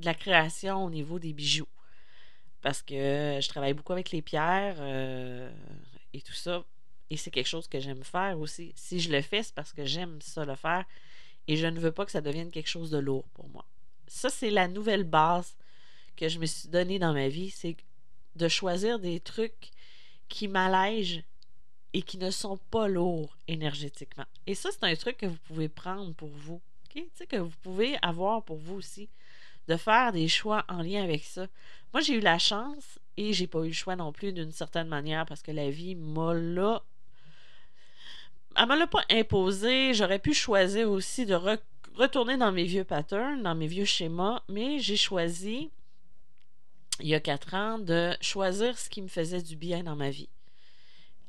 de 0.01 0.05
la 0.05 0.15
création 0.15 0.85
au 0.85 0.91
niveau 0.91 1.19
des 1.19 1.33
bijoux. 1.33 1.69
Parce 2.61 2.81
que 2.81 3.39
je 3.41 3.49
travaille 3.49 3.73
beaucoup 3.73 3.93
avec 3.93 4.13
les 4.13 4.23
pierres 4.23 4.77
euh, 4.79 5.51
et 6.13 6.21
tout 6.23 6.33
ça. 6.33 6.65
Et 7.11 7.17
c'est 7.17 7.31
quelque 7.31 7.49
chose 7.49 7.67
que 7.67 7.81
j'aime 7.81 8.05
faire 8.05 8.39
aussi. 8.39 8.73
Si 8.77 9.01
je 9.01 9.11
le 9.11 9.21
fais, 9.21 9.43
c'est 9.43 9.55
parce 9.55 9.73
que 9.73 9.85
j'aime 9.85 10.21
ça 10.21 10.45
le 10.45 10.55
faire. 10.55 10.85
Et 11.49 11.57
je 11.57 11.67
ne 11.67 11.81
veux 11.81 11.93
pas 11.93 12.05
que 12.05 12.13
ça 12.13 12.21
devienne 12.21 12.51
quelque 12.51 12.69
chose 12.69 12.91
de 12.91 12.99
lourd 12.99 13.29
pour 13.35 13.49
moi. 13.49 13.65
Ça, 14.07 14.29
c'est 14.29 14.51
la 14.51 14.69
nouvelle 14.69 15.05
base 15.05 15.57
que 16.23 16.29
je 16.29 16.39
me 16.39 16.47
suis 16.47 16.69
donnée 16.69 17.01
dans 17.01 17.13
ma 17.13 17.27
vie. 17.27 17.51
C'est 17.51 17.77
de 18.37 18.47
choisir 18.47 19.01
des 19.01 19.19
trucs 19.19 19.71
qui 20.29 20.47
m'allègent 20.47 21.25
et 21.95 22.03
qui 22.03 22.17
ne 22.17 22.31
sont 22.31 22.59
pas 22.71 22.87
lourds 22.87 23.37
énergétiquement. 23.49 24.27
Et 24.47 24.55
ça, 24.55 24.71
c'est 24.71 24.85
un 24.85 24.95
truc 24.95 25.17
que 25.17 25.27
vous 25.27 25.39
pouvez 25.49 25.69
prendre 25.69 26.15
pour 26.15 26.29
vous. 26.29 26.61
Tu 26.91 27.05
sais, 27.15 27.27
que 27.27 27.39
vous 27.39 27.57
pouvez 27.63 27.97
avoir 28.03 28.45
pour 28.45 28.57
vous 28.57 28.77
aussi. 28.77 29.09
De 29.67 29.77
faire 29.77 30.13
des 30.13 30.29
choix 30.29 30.65
en 30.69 30.83
lien 30.83 31.03
avec 31.03 31.25
ça. 31.25 31.49
Moi, 31.93 32.03
j'ai 32.03 32.15
eu 32.15 32.21
la 32.21 32.39
chance 32.39 33.01
et 33.17 33.33
j'ai 33.33 33.49
pas 33.49 33.65
eu 33.65 33.69
le 33.69 33.73
choix 33.73 33.97
non 33.97 34.13
plus 34.13 34.33
d'une 34.33 34.53
certaine 34.53 34.89
manière 34.89 35.27
parce 35.27 35.43
que 35.43 35.51
la 35.51 35.71
vie 35.71 35.97
m'a 35.97 36.35
là. 36.35 36.85
Elle 38.57 38.69
me 38.69 38.79
l'a 38.79 38.87
pas 38.87 39.05
imposé. 39.11 39.93
J'aurais 39.93 40.21
pu 40.21 40.35
choisir 40.35 40.89
aussi 40.89 41.27
de 41.27 41.35
retourner 41.97 42.37
dans 42.37 42.53
mes 42.53 42.65
vieux 42.65 42.85
patterns, 42.85 43.43
dans 43.43 43.57
mes 43.57 43.67
vieux 43.67 43.87
schémas, 43.87 44.43
mais 44.49 44.79
j'ai 44.79 44.97
choisi, 44.97 45.71
il 47.03 47.09
y 47.09 47.15
a 47.15 47.21
quatre 47.21 47.55
ans, 47.55 47.79
de 47.79 48.17
choisir 48.21 48.79
ce 48.79 48.89
qui 48.89 49.03
me 49.03 49.09
faisait 49.09 49.43
du 49.43 49.57
bien 49.57 49.83
dans 49.83 49.97
ma 49.97 50.11
vie 50.11 50.29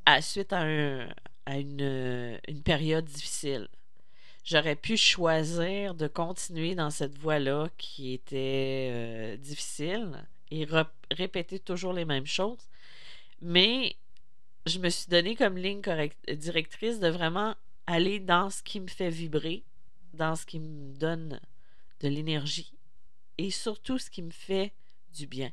à, 0.06 0.22
suite 0.22 0.54
à, 0.54 0.64
une, 1.48 2.40
période 2.64 3.06
difficile. 3.06 3.68
J'aurais 4.46 4.76
pu 4.76 4.98
choisir 4.98 5.96
de 5.96 6.08
continuer 6.08 6.76
dans 6.76 6.90
cette 6.90 7.18
voie-là 7.18 7.70
qui 7.78 8.14
était 8.14 8.90
euh, 8.92 9.38
difficile 9.38 10.26
et 10.52 10.68
répéter 11.12 11.60
toujours 11.60 11.94
les 11.94 12.06
mêmes 12.06 12.28
choses. 12.28 12.68
Mais 13.42 13.96
je 14.66 14.80
me 14.80 14.90
suis 14.90 15.08
donné 15.08 15.36
comme 15.36 15.58
ligne 15.58 15.82
directrice 16.28 17.00
de 17.00 17.08
vraiment 17.08 17.56
aller 17.88 18.20
dans 18.20 18.50
ce 18.50 18.62
qui 18.62 18.80
me 18.80 18.88
fait 18.88 19.10
vibrer, 19.10 19.64
dans 20.14 20.36
ce 20.36 20.46
qui 20.46 20.60
me 20.60 20.94
donne 20.94 21.40
de 22.02 22.08
l'énergie 22.10 22.74
et 23.38 23.50
surtout 23.50 23.98
ce 23.98 24.10
qui 24.10 24.22
me 24.22 24.32
fait 24.32 24.74
du 25.14 25.26
bien. 25.26 25.52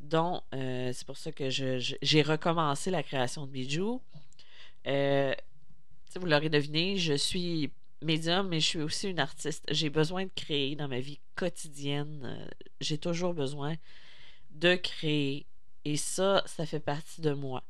Donc, 0.00 0.42
euh, 0.54 0.92
c'est 0.92 1.06
pour 1.06 1.16
ça 1.16 1.32
que 1.32 1.48
j'ai 1.50 2.22
recommencé 2.22 2.90
la 2.90 3.02
création 3.02 3.46
de 3.46 3.50
bijoux. 3.50 4.02
Euh, 4.86 5.34
vous 6.14 6.26
l'aurez 6.26 6.48
deviné, 6.48 6.96
je 6.96 7.14
suis 7.14 7.72
médium, 8.02 8.48
mais 8.48 8.60
je 8.60 8.66
suis 8.66 8.82
aussi 8.82 9.08
une 9.08 9.18
artiste. 9.18 9.64
J'ai 9.70 9.90
besoin 9.90 10.24
de 10.24 10.30
créer 10.34 10.76
dans 10.76 10.88
ma 10.88 11.00
vie 11.00 11.20
quotidienne. 11.34 12.22
Euh, 12.24 12.48
j'ai 12.80 12.98
toujours 12.98 13.34
besoin 13.34 13.76
de 14.50 14.76
créer. 14.76 15.46
Et 15.84 15.96
ça, 15.96 16.42
ça 16.46 16.66
fait 16.66 16.80
partie 16.80 17.20
de 17.20 17.32
moi. 17.32 17.62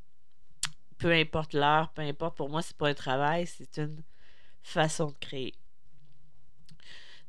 Peu 0.99 1.12
importe 1.12 1.54
l'heure, 1.54 1.90
peu 1.90 2.02
importe, 2.02 2.37
pour 2.37 2.49
moi, 2.49 2.62
c'est 2.62 2.76
pas 2.76 2.88
un 2.88 2.95
travail, 2.95 3.47
c'est 3.47 3.78
une 3.78 4.02
façon 4.62 5.09
de 5.09 5.18
créer. 5.21 5.54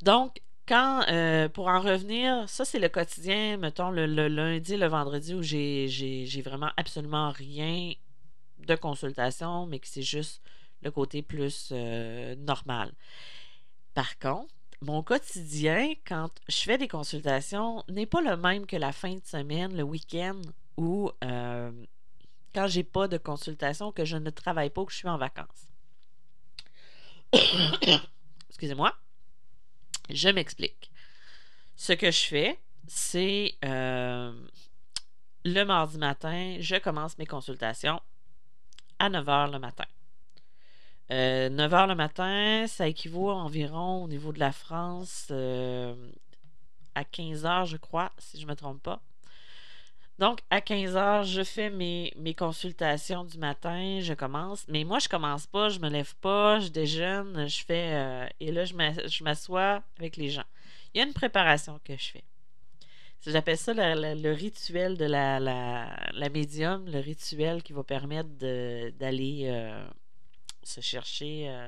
Donc, 0.02 0.42
quand, 0.68 1.06
euh, 1.08 1.48
pour 1.50 1.68
en 1.68 1.80
revenir, 1.80 2.48
ça 2.50 2.66
c'est 2.66 2.80
le 2.80 2.90
quotidien, 2.90 3.58
mettons 3.58 3.90
le, 3.90 4.06
lundi, 4.06 4.76
le 4.76 4.88
vendredi 4.88 5.34
où 5.34 5.42
j'ai 5.42 6.42
vraiment 6.44 6.72
absolument 6.78 7.32
rien 7.32 7.94
de 8.60 8.76
consultation, 8.76 9.66
mais 9.66 9.80
que 9.80 9.88
c'est 9.88 10.02
juste 10.02 10.42
le 10.82 10.92
côté 10.92 11.22
plus 11.22 11.70
euh, 11.72 12.36
normal. 12.36 12.92
Par 13.94 14.20
contre, 14.20 14.54
mon 14.82 15.02
quotidien, 15.02 15.94
quand 16.06 16.30
je 16.48 16.58
fais 16.58 16.78
des 16.78 16.88
consultations, 16.88 17.84
n'est 17.88 18.06
pas 18.06 18.22
le 18.22 18.38
même 18.38 18.66
que 18.66 18.76
la 18.76 18.92
fin 18.92 19.16
de 19.16 19.26
semaine, 19.26 19.76
le 19.76 19.84
week-end 19.84 20.42
ou 20.76 21.10
euh, 21.24 21.72
quand 22.54 22.68
j'ai 22.68 22.84
pas 22.84 23.08
de 23.08 23.18
consultation, 23.18 23.92
que 23.92 24.06
je 24.06 24.18
ne 24.18 24.30
travaille 24.30 24.70
pas, 24.70 24.86
que 24.86 24.92
je 24.92 24.98
suis 24.98 25.08
en 25.08 25.18
vacances. 25.18 25.68
Excusez-moi. 28.50 28.94
Je 30.10 30.30
m'explique. 30.30 30.92
Ce 31.76 31.94
que 31.94 32.12
je 32.12 32.26
fais, 32.26 32.60
c'est 32.88 33.56
euh, 33.64 34.34
le 35.44 35.64
mardi 35.64 35.98
matin, 35.98 36.58
je 36.60 36.76
commence 36.78 37.18
mes 37.18 37.26
consultations 37.26 38.02
à 39.00 39.10
9 39.10 39.26
h 39.26 39.52
le 39.52 39.60
matin. 39.60 39.86
9 41.10 41.12
euh, 41.12 41.50
h 41.50 41.88
le 41.88 41.96
matin, 41.96 42.66
ça 42.68 42.88
équivaut 42.88 43.30
environ 43.30 44.04
au 44.04 44.08
niveau 44.08 44.34
de 44.34 44.40
la 44.40 44.52
France 44.52 45.28
euh, 45.32 45.96
à 46.96 47.04
15 47.04 47.46
h, 47.46 47.66
je 47.66 47.78
crois, 47.78 48.12
si 48.18 48.40
je 48.40 48.46
ne 48.46 48.52
me 48.52 48.56
trompe 48.56 48.82
pas. 48.82 49.02
Donc, 50.20 50.40
à 50.50 50.62
15 50.62 50.96
h 50.96 51.24
je 51.26 51.44
fais 51.44 51.70
mes, 51.70 52.12
mes, 52.18 52.34
consultations 52.34 53.24
du 53.24 53.38
matin, 53.38 54.00
je 54.02 54.14
commence. 54.14 54.66
Mais 54.68 54.84
moi, 54.84 54.98
je 55.00 55.08
commence 55.08 55.46
pas, 55.46 55.70
je 55.70 55.80
me 55.80 55.90
lève 55.90 56.16
pas, 56.22 56.60
je 56.60 56.70
déjeune, 56.70 57.48
je 57.48 57.64
fais. 57.64 57.94
Euh, 57.94 58.28
et 58.40 58.52
là, 58.52 58.66
je 58.66 59.24
m'assois 59.24 59.84
avec 60.00 60.18
les 60.18 60.30
gens. 60.30 60.46
Il 60.94 61.00
y 61.00 61.02
a 61.02 61.06
une 61.06 61.14
préparation 61.14 61.80
que 61.84 61.94
je 61.96 62.12
fais. 62.12 62.24
J'appelle 63.26 63.58
ça 63.58 63.74
le, 63.74 64.32
rituel 64.32 64.98
de 64.98 65.06
la, 65.06 65.40
la, 65.40 66.30
médium, 66.30 66.86
le 66.88 67.00
rituel 67.00 67.62
qui 67.62 67.74
va 67.74 67.84
permettre 67.84 68.30
d'aller 68.30 69.48
euh, 69.48 69.86
se 70.64 70.80
chercher 70.82 71.50
euh, 71.50 71.68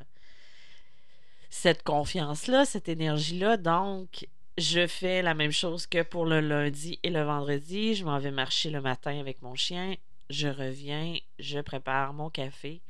cette 1.49 1.83
confiance-là, 1.83 2.65
cette 2.65 2.87
énergie-là. 2.87 3.57
Donc, 3.57 4.27
je 4.59 4.87
fais 4.87 5.21
la 5.21 5.33
même 5.33 5.51
chose 5.51 5.87
que 5.87 6.03
pour 6.03 6.25
le 6.25 6.41
lundi 6.41 6.99
et 7.03 7.09
le 7.09 7.23
vendredi. 7.23 7.95
Je 7.95 8.05
m'en 8.05 8.19
vais 8.19 8.31
marcher 8.31 8.69
le 8.69 8.81
matin 8.81 9.19
avec 9.19 9.41
mon 9.41 9.55
chien. 9.55 9.95
Je 10.29 10.47
reviens, 10.47 11.15
je 11.39 11.59
prépare 11.59 12.13
mon 12.13 12.29
café. 12.29 12.81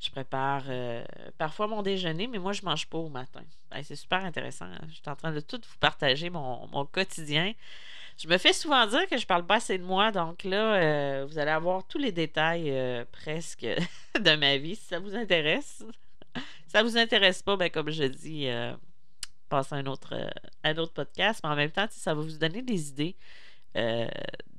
Je 0.00 0.10
prépare 0.10 0.64
euh, 0.68 1.04
parfois 1.38 1.68
mon 1.68 1.82
déjeuner, 1.82 2.26
mais 2.26 2.38
moi, 2.38 2.52
je 2.52 2.62
ne 2.62 2.66
mange 2.66 2.88
pas 2.88 2.98
au 2.98 3.08
matin. 3.08 3.42
c'est 3.84 3.94
super 3.94 4.24
intéressant. 4.24 4.66
Je 4.88 4.94
suis 4.94 5.02
en 5.06 5.14
train 5.14 5.30
de 5.32 5.38
tout 5.38 5.60
vous 5.64 5.78
partager 5.78 6.28
mon, 6.28 6.86
quotidien. 6.86 7.52
Je 8.18 8.26
me 8.26 8.36
fais 8.36 8.52
souvent 8.52 8.84
dire 8.86 9.06
que 9.08 9.16
je 9.16 9.26
parle 9.26 9.46
pas 9.46 9.56
assez 9.56 9.78
de 9.78 9.84
moi, 9.84 10.10
donc 10.10 10.42
là, 10.44 10.74
euh, 10.74 11.26
vous 11.28 11.38
allez 11.38 11.50
avoir 11.50 11.86
tous 11.86 11.98
les 11.98 12.10
détails 12.10 12.70
euh, 12.70 13.04
presque 13.12 13.62
de 14.20 14.36
ma 14.36 14.56
vie 14.56 14.74
si 14.74 14.86
ça 14.86 14.98
vous 14.98 15.14
intéresse. 15.14 15.84
si 16.36 16.70
ça 16.70 16.82
vous 16.82 16.96
intéresse 16.96 17.42
pas, 17.42 17.56
ben, 17.56 17.70
comme 17.70 17.90
je 17.90 18.04
dis, 18.04 18.48
passer 19.48 19.76
à 19.76 19.78
un 19.78 19.86
autre, 19.86 20.14
un 20.64 20.76
autre 20.78 20.92
podcast, 20.92 21.40
mais 21.42 21.50
en 21.50 21.56
même 21.56 21.70
temps, 21.70 21.86
ça 21.90 22.14
va 22.14 22.22
vous 22.22 22.38
donner 22.38 22.62
des 22.62 22.88
idées 22.88 23.16
euh, 23.76 24.06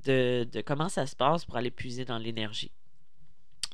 de, 0.04 0.62
comment 0.66 0.88
ça 0.88 1.06
se 1.06 1.16
passe 1.16 1.44
pour 1.44 1.56
aller 1.56 1.70
puiser 1.70 2.04
dans 2.04 2.18
l'énergie. 2.18 2.70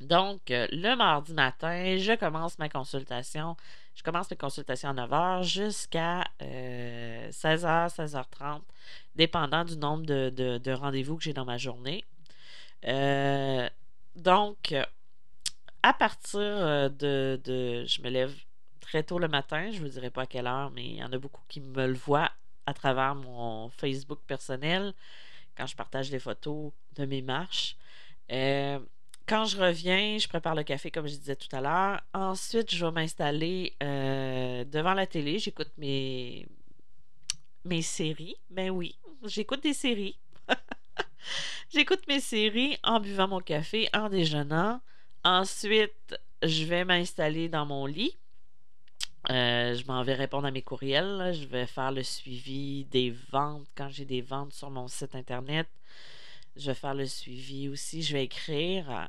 Donc, 0.00 0.50
euh, 0.50 0.66
le 0.72 0.94
mardi 0.96 1.34
matin, 1.34 1.96
je 1.98 2.16
commence 2.16 2.58
ma 2.58 2.68
consultation. 2.68 3.56
Je 3.94 4.02
commence 4.02 4.30
mes 4.30 4.36
consultations 4.36 4.90
à 4.90 4.94
9h 4.94 5.42
jusqu'à 5.42 6.24
16h, 6.40 7.94
16h30, 7.94 8.62
dépendant 9.16 9.64
du 9.64 9.76
nombre 9.76 10.06
de, 10.06 10.72
rendez-vous 10.72 11.16
que 11.16 11.24
j'ai 11.24 11.34
dans 11.34 11.44
ma 11.44 11.58
journée. 11.58 12.04
donc, 14.16 14.74
à 15.82 15.92
partir 15.92 16.40
de, 16.40 17.40
de, 17.44 17.84
Je 17.86 18.02
me 18.02 18.08
lève 18.08 18.34
très 18.90 19.04
tôt 19.04 19.18
le 19.20 19.28
matin. 19.28 19.70
Je 19.70 19.78
ne 19.78 19.84
vous 19.84 19.88
dirai 19.88 20.10
pas 20.10 20.22
à 20.22 20.26
quelle 20.26 20.48
heure, 20.48 20.70
mais 20.70 20.84
il 20.84 20.96
y 20.96 21.04
en 21.04 21.12
a 21.12 21.18
beaucoup 21.18 21.42
qui 21.48 21.60
me 21.60 21.86
le 21.86 21.94
voient 21.94 22.30
à 22.66 22.74
travers 22.74 23.14
mon 23.14 23.70
Facebook 23.70 24.18
personnel 24.26 24.92
quand 25.56 25.66
je 25.66 25.76
partage 25.76 26.10
les 26.10 26.18
photos 26.18 26.72
de 26.96 27.04
mes 27.04 27.22
marches. 27.22 27.76
Euh, 28.32 28.80
quand 29.26 29.44
je 29.44 29.56
reviens, 29.58 30.18
je 30.18 30.26
prépare 30.26 30.56
le 30.56 30.64
café 30.64 30.90
comme 30.90 31.06
je 31.06 31.14
disais 31.14 31.36
tout 31.36 31.54
à 31.54 31.60
l'heure. 31.60 32.00
Ensuite, 32.12 32.74
je 32.74 32.84
vais 32.84 32.90
m'installer 32.90 33.74
euh, 33.82 34.64
devant 34.64 34.94
la 34.94 35.06
télé. 35.06 35.38
J'écoute 35.38 35.70
mes, 35.78 36.48
mes 37.64 37.82
séries. 37.82 38.36
Ben 38.50 38.70
oui, 38.70 38.98
j'écoute 39.24 39.62
des 39.62 39.74
séries. 39.74 40.18
j'écoute 41.72 42.08
mes 42.08 42.20
séries 42.20 42.76
en 42.82 42.98
buvant 42.98 43.28
mon 43.28 43.40
café, 43.40 43.88
en 43.94 44.08
déjeunant. 44.08 44.80
Ensuite, 45.22 46.18
je 46.42 46.64
vais 46.64 46.84
m'installer 46.84 47.48
dans 47.48 47.66
mon 47.66 47.86
lit. 47.86 48.16
Euh, 49.28 49.74
je 49.74 49.84
m'en 49.86 50.02
vais 50.02 50.14
répondre 50.14 50.46
à 50.46 50.50
mes 50.50 50.62
courriels. 50.62 51.32
Je 51.34 51.46
vais 51.46 51.66
faire 51.66 51.92
le 51.92 52.02
suivi 52.02 52.86
des 52.86 53.10
ventes 53.30 53.66
quand 53.76 53.88
j'ai 53.90 54.04
des 54.06 54.22
ventes 54.22 54.52
sur 54.52 54.70
mon 54.70 54.88
site 54.88 55.14
internet. 55.14 55.68
Je 56.56 56.66
vais 56.68 56.74
faire 56.74 56.94
le 56.94 57.06
suivi 57.06 57.68
aussi. 57.68 58.02
Je 58.02 58.14
vais 58.14 58.24
écrire. 58.24 59.08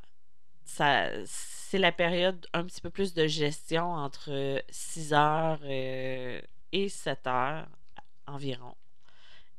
Ça, 0.65 1.09
c'est 1.25 1.77
la 1.77 1.91
période 1.91 2.45
un 2.53 2.65
petit 2.65 2.81
peu 2.81 2.89
plus 2.89 3.13
de 3.13 3.27
gestion 3.27 3.93
entre 3.93 4.61
6 4.69 5.13
heures 5.13 5.59
euh, 5.63 6.41
et 6.71 6.89
7 6.89 7.27
heures 7.27 7.67
environ. 8.27 8.75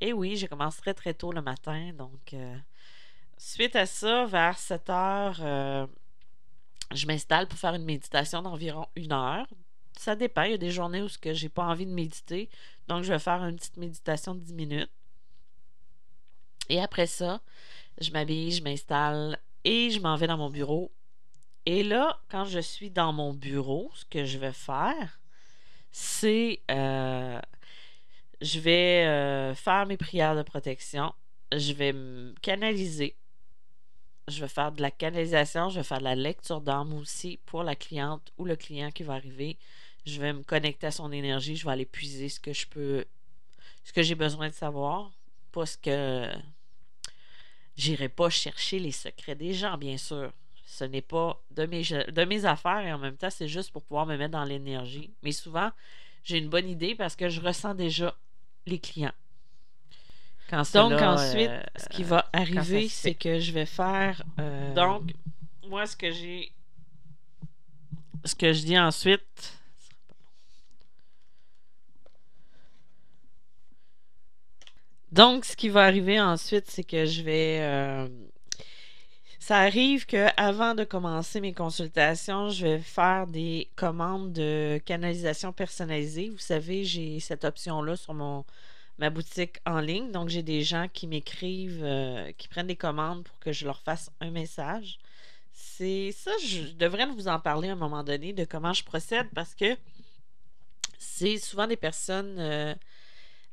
Et 0.00 0.12
oui, 0.12 0.36
je 0.36 0.46
commence 0.46 0.76
très 0.78 0.94
très 0.94 1.14
tôt 1.14 1.32
le 1.32 1.42
matin. 1.42 1.92
Donc, 1.94 2.34
euh, 2.34 2.56
suite 3.38 3.76
à 3.76 3.86
ça, 3.86 4.26
vers 4.26 4.58
7 4.58 4.90
heures, 4.90 5.38
euh, 5.40 5.86
je 6.92 7.06
m'installe 7.06 7.46
pour 7.46 7.58
faire 7.58 7.74
une 7.74 7.84
méditation 7.84 8.42
d'environ 8.42 8.86
une 8.96 9.12
heure. 9.12 9.46
Ça 10.02 10.16
dépend. 10.16 10.42
Il 10.42 10.50
y 10.50 10.54
a 10.54 10.58
des 10.58 10.72
journées 10.72 11.00
où 11.00 11.06
je 11.06 11.42
n'ai 11.42 11.48
pas 11.48 11.64
envie 11.64 11.86
de 11.86 11.92
méditer. 11.92 12.50
Donc, 12.88 13.04
je 13.04 13.12
vais 13.12 13.20
faire 13.20 13.40
une 13.44 13.54
petite 13.54 13.76
méditation 13.76 14.34
de 14.34 14.40
10 14.40 14.52
minutes. 14.52 14.90
Et 16.68 16.80
après 16.80 17.06
ça, 17.06 17.40
je 18.00 18.10
m'habille, 18.10 18.50
je 18.50 18.64
m'installe 18.64 19.38
et 19.62 19.90
je 19.90 20.00
m'en 20.00 20.16
vais 20.16 20.26
dans 20.26 20.36
mon 20.36 20.50
bureau. 20.50 20.90
Et 21.66 21.84
là, 21.84 22.18
quand 22.28 22.44
je 22.46 22.58
suis 22.58 22.90
dans 22.90 23.12
mon 23.12 23.32
bureau, 23.32 23.92
ce 23.94 24.04
que 24.04 24.24
je 24.24 24.38
vais 24.38 24.52
faire, 24.52 25.20
c'est 25.92 26.60
euh, 26.68 27.40
je 28.40 28.58
vais 28.58 29.06
euh, 29.06 29.54
faire 29.54 29.86
mes 29.86 29.96
prières 29.96 30.34
de 30.34 30.42
protection. 30.42 31.14
Je 31.52 31.72
vais 31.74 31.92
me 31.92 32.34
canaliser. 32.42 33.14
Je 34.26 34.40
vais 34.40 34.48
faire 34.48 34.72
de 34.72 34.82
la 34.82 34.90
canalisation. 34.90 35.68
Je 35.68 35.76
vais 35.76 35.84
faire 35.84 35.98
de 35.98 36.04
la 36.04 36.16
lecture 36.16 36.60
d'âme 36.60 36.92
aussi 36.94 37.38
pour 37.46 37.62
la 37.62 37.76
cliente 37.76 38.32
ou 38.36 38.44
le 38.44 38.56
client 38.56 38.90
qui 38.90 39.04
va 39.04 39.14
arriver. 39.14 39.58
Je 40.06 40.20
vais 40.20 40.32
me 40.32 40.42
connecter 40.42 40.88
à 40.88 40.90
son 40.90 41.12
énergie. 41.12 41.56
Je 41.56 41.64
vais 41.64 41.72
aller 41.72 41.86
puiser 41.86 42.28
ce 42.28 42.40
que 42.40 42.52
je 42.52 42.66
peux, 42.66 43.04
ce 43.84 43.92
que 43.92 44.02
j'ai 44.02 44.14
besoin 44.14 44.48
de 44.48 44.54
savoir. 44.54 45.10
Parce 45.52 45.76
que 45.76 46.28
j'irai 47.76 48.08
pas 48.08 48.30
chercher 48.30 48.78
les 48.78 48.92
secrets 48.92 49.34
des 49.34 49.54
gens, 49.54 49.76
bien 49.76 49.96
sûr. 49.96 50.32
Ce 50.66 50.84
n'est 50.84 51.02
pas 51.02 51.40
de 51.50 51.66
mes, 51.66 51.82
de 51.82 52.24
mes 52.24 52.44
affaires 52.46 52.80
et 52.80 52.92
en 52.92 52.98
même 52.98 53.16
temps, 53.16 53.28
c'est 53.30 53.48
juste 53.48 53.70
pour 53.70 53.82
pouvoir 53.82 54.06
me 54.06 54.16
mettre 54.16 54.32
dans 54.32 54.44
l'énergie. 54.44 55.10
Mais 55.22 55.32
souvent, 55.32 55.70
j'ai 56.24 56.38
une 56.38 56.48
bonne 56.48 56.68
idée 56.68 56.94
parce 56.94 57.14
que 57.14 57.28
je 57.28 57.40
ressens 57.40 57.74
déjà 57.74 58.16
les 58.66 58.78
clients. 58.78 59.12
Donc, 60.74 60.92
ensuite, 61.02 61.48
euh, 61.48 61.62
ce 61.76 61.88
qui 61.88 62.02
va 62.02 62.28
arriver, 62.32 62.88
c'est 62.88 63.14
que 63.14 63.38
je 63.38 63.52
vais 63.52 63.66
faire. 63.66 64.22
Euh, 64.38 64.74
Donc, 64.74 65.12
moi, 65.66 65.86
ce 65.86 65.96
que 65.96 66.10
j'ai. 66.10 66.52
Ce 68.24 68.34
que 68.34 68.52
je 68.52 68.62
dis 68.62 68.78
ensuite. 68.78 69.58
Donc, 75.12 75.44
ce 75.44 75.54
qui 75.56 75.68
va 75.68 75.84
arriver 75.84 76.18
ensuite, 76.20 76.70
c'est 76.70 76.84
que 76.84 77.04
je 77.04 77.22
vais. 77.22 77.58
Euh, 77.60 78.08
ça 79.38 79.58
arrive 79.58 80.06
qu'avant 80.06 80.74
de 80.74 80.84
commencer 80.84 81.40
mes 81.40 81.52
consultations, 81.52 82.48
je 82.48 82.66
vais 82.66 82.78
faire 82.78 83.26
des 83.26 83.68
commandes 83.76 84.32
de 84.32 84.80
canalisation 84.86 85.52
personnalisée. 85.52 86.30
Vous 86.30 86.38
savez, 86.38 86.84
j'ai 86.84 87.20
cette 87.20 87.44
option-là 87.44 87.96
sur 87.96 88.14
mon, 88.14 88.46
ma 88.98 89.10
boutique 89.10 89.58
en 89.66 89.80
ligne. 89.80 90.12
Donc, 90.12 90.30
j'ai 90.30 90.42
des 90.42 90.62
gens 90.62 90.86
qui 90.90 91.06
m'écrivent, 91.06 91.84
euh, 91.84 92.32
qui 92.38 92.48
prennent 92.48 92.68
des 92.68 92.76
commandes 92.76 93.24
pour 93.24 93.38
que 93.40 93.52
je 93.52 93.66
leur 93.66 93.80
fasse 93.80 94.10
un 94.20 94.30
message. 94.30 94.98
C'est 95.52 96.12
ça, 96.12 96.30
je 96.42 96.72
devrais 96.72 97.04
vous 97.06 97.28
en 97.28 97.38
parler 97.38 97.68
à 97.68 97.72
un 97.72 97.76
moment 97.76 98.02
donné 98.02 98.32
de 98.32 98.44
comment 98.44 98.72
je 98.72 98.84
procède 98.84 99.28
parce 99.34 99.54
que 99.54 99.76
c'est 100.98 101.36
souvent 101.36 101.66
des 101.66 101.76
personnes 101.76 102.36
euh, 102.38 102.74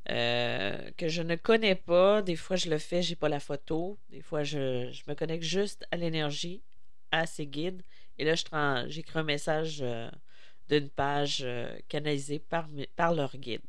euh, 0.08 0.90
que 0.96 1.08
je 1.08 1.22
ne 1.22 1.36
connais 1.36 1.74
pas. 1.74 2.22
Des 2.22 2.36
fois, 2.36 2.56
je 2.56 2.70
le 2.70 2.78
fais, 2.78 3.02
j'ai 3.02 3.16
pas 3.16 3.28
la 3.28 3.40
photo. 3.40 3.98
Des 4.10 4.22
fois, 4.22 4.42
je, 4.42 4.88
me 5.06 5.14
connecte 5.14 5.44
juste 5.44 5.86
à 5.90 5.96
l'énergie, 5.96 6.62
à 7.12 7.26
ces 7.26 7.46
guides. 7.46 7.82
Et 8.18 8.24
là, 8.24 8.34
j'écris 8.88 9.18
un 9.18 9.22
message 9.22 9.78
euh, 9.82 10.10
d'une 10.68 10.88
page 10.88 11.40
euh, 11.42 11.76
canalisée 11.88 12.38
par, 12.38 12.68
par 12.96 13.14
leur 13.14 13.36
guide. 13.36 13.62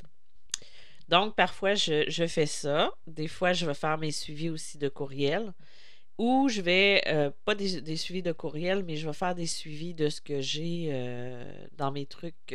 Donc, 1.08 1.36
parfois, 1.36 1.74
je, 1.74 2.26
fais 2.28 2.46
ça. 2.46 2.92
Des 3.06 3.28
fois, 3.28 3.52
je 3.52 3.66
vais 3.66 3.74
faire 3.74 3.98
mes 3.98 4.12
suivis 4.12 4.50
aussi 4.50 4.78
de 4.78 4.88
courriel. 4.88 5.52
Ou 6.18 6.48
je 6.48 6.60
vais, 6.60 7.02
pas 7.44 7.54
des, 7.54 7.80
des, 7.80 7.96
suivis 7.96 8.22
de 8.22 8.32
courriel, 8.32 8.84
mais 8.84 8.96
je 8.96 9.06
vais 9.06 9.14
faire 9.14 9.34
des 9.34 9.46
suivis 9.46 9.94
de 9.94 10.08
ce 10.08 10.20
que 10.20 10.40
j'ai 10.40 10.92
dans 11.76 11.90
mes 11.90 12.06
trucs 12.06 12.54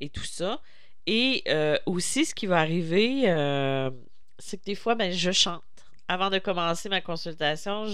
et 0.00 0.10
tout 0.10 0.24
ça. 0.24 0.60
Et 1.06 1.42
euh, 1.48 1.78
aussi, 1.86 2.24
ce 2.24 2.34
qui 2.34 2.46
va 2.46 2.58
arriver, 2.58 3.30
euh, 3.30 3.90
c'est 4.38 4.56
que 4.58 4.64
des 4.64 4.74
fois, 4.74 4.94
ben, 4.94 5.12
je 5.12 5.32
chante. 5.32 5.62
Avant 6.08 6.30
de 6.30 6.38
commencer 6.38 6.88
ma 6.88 7.00
consultation, 7.00 7.86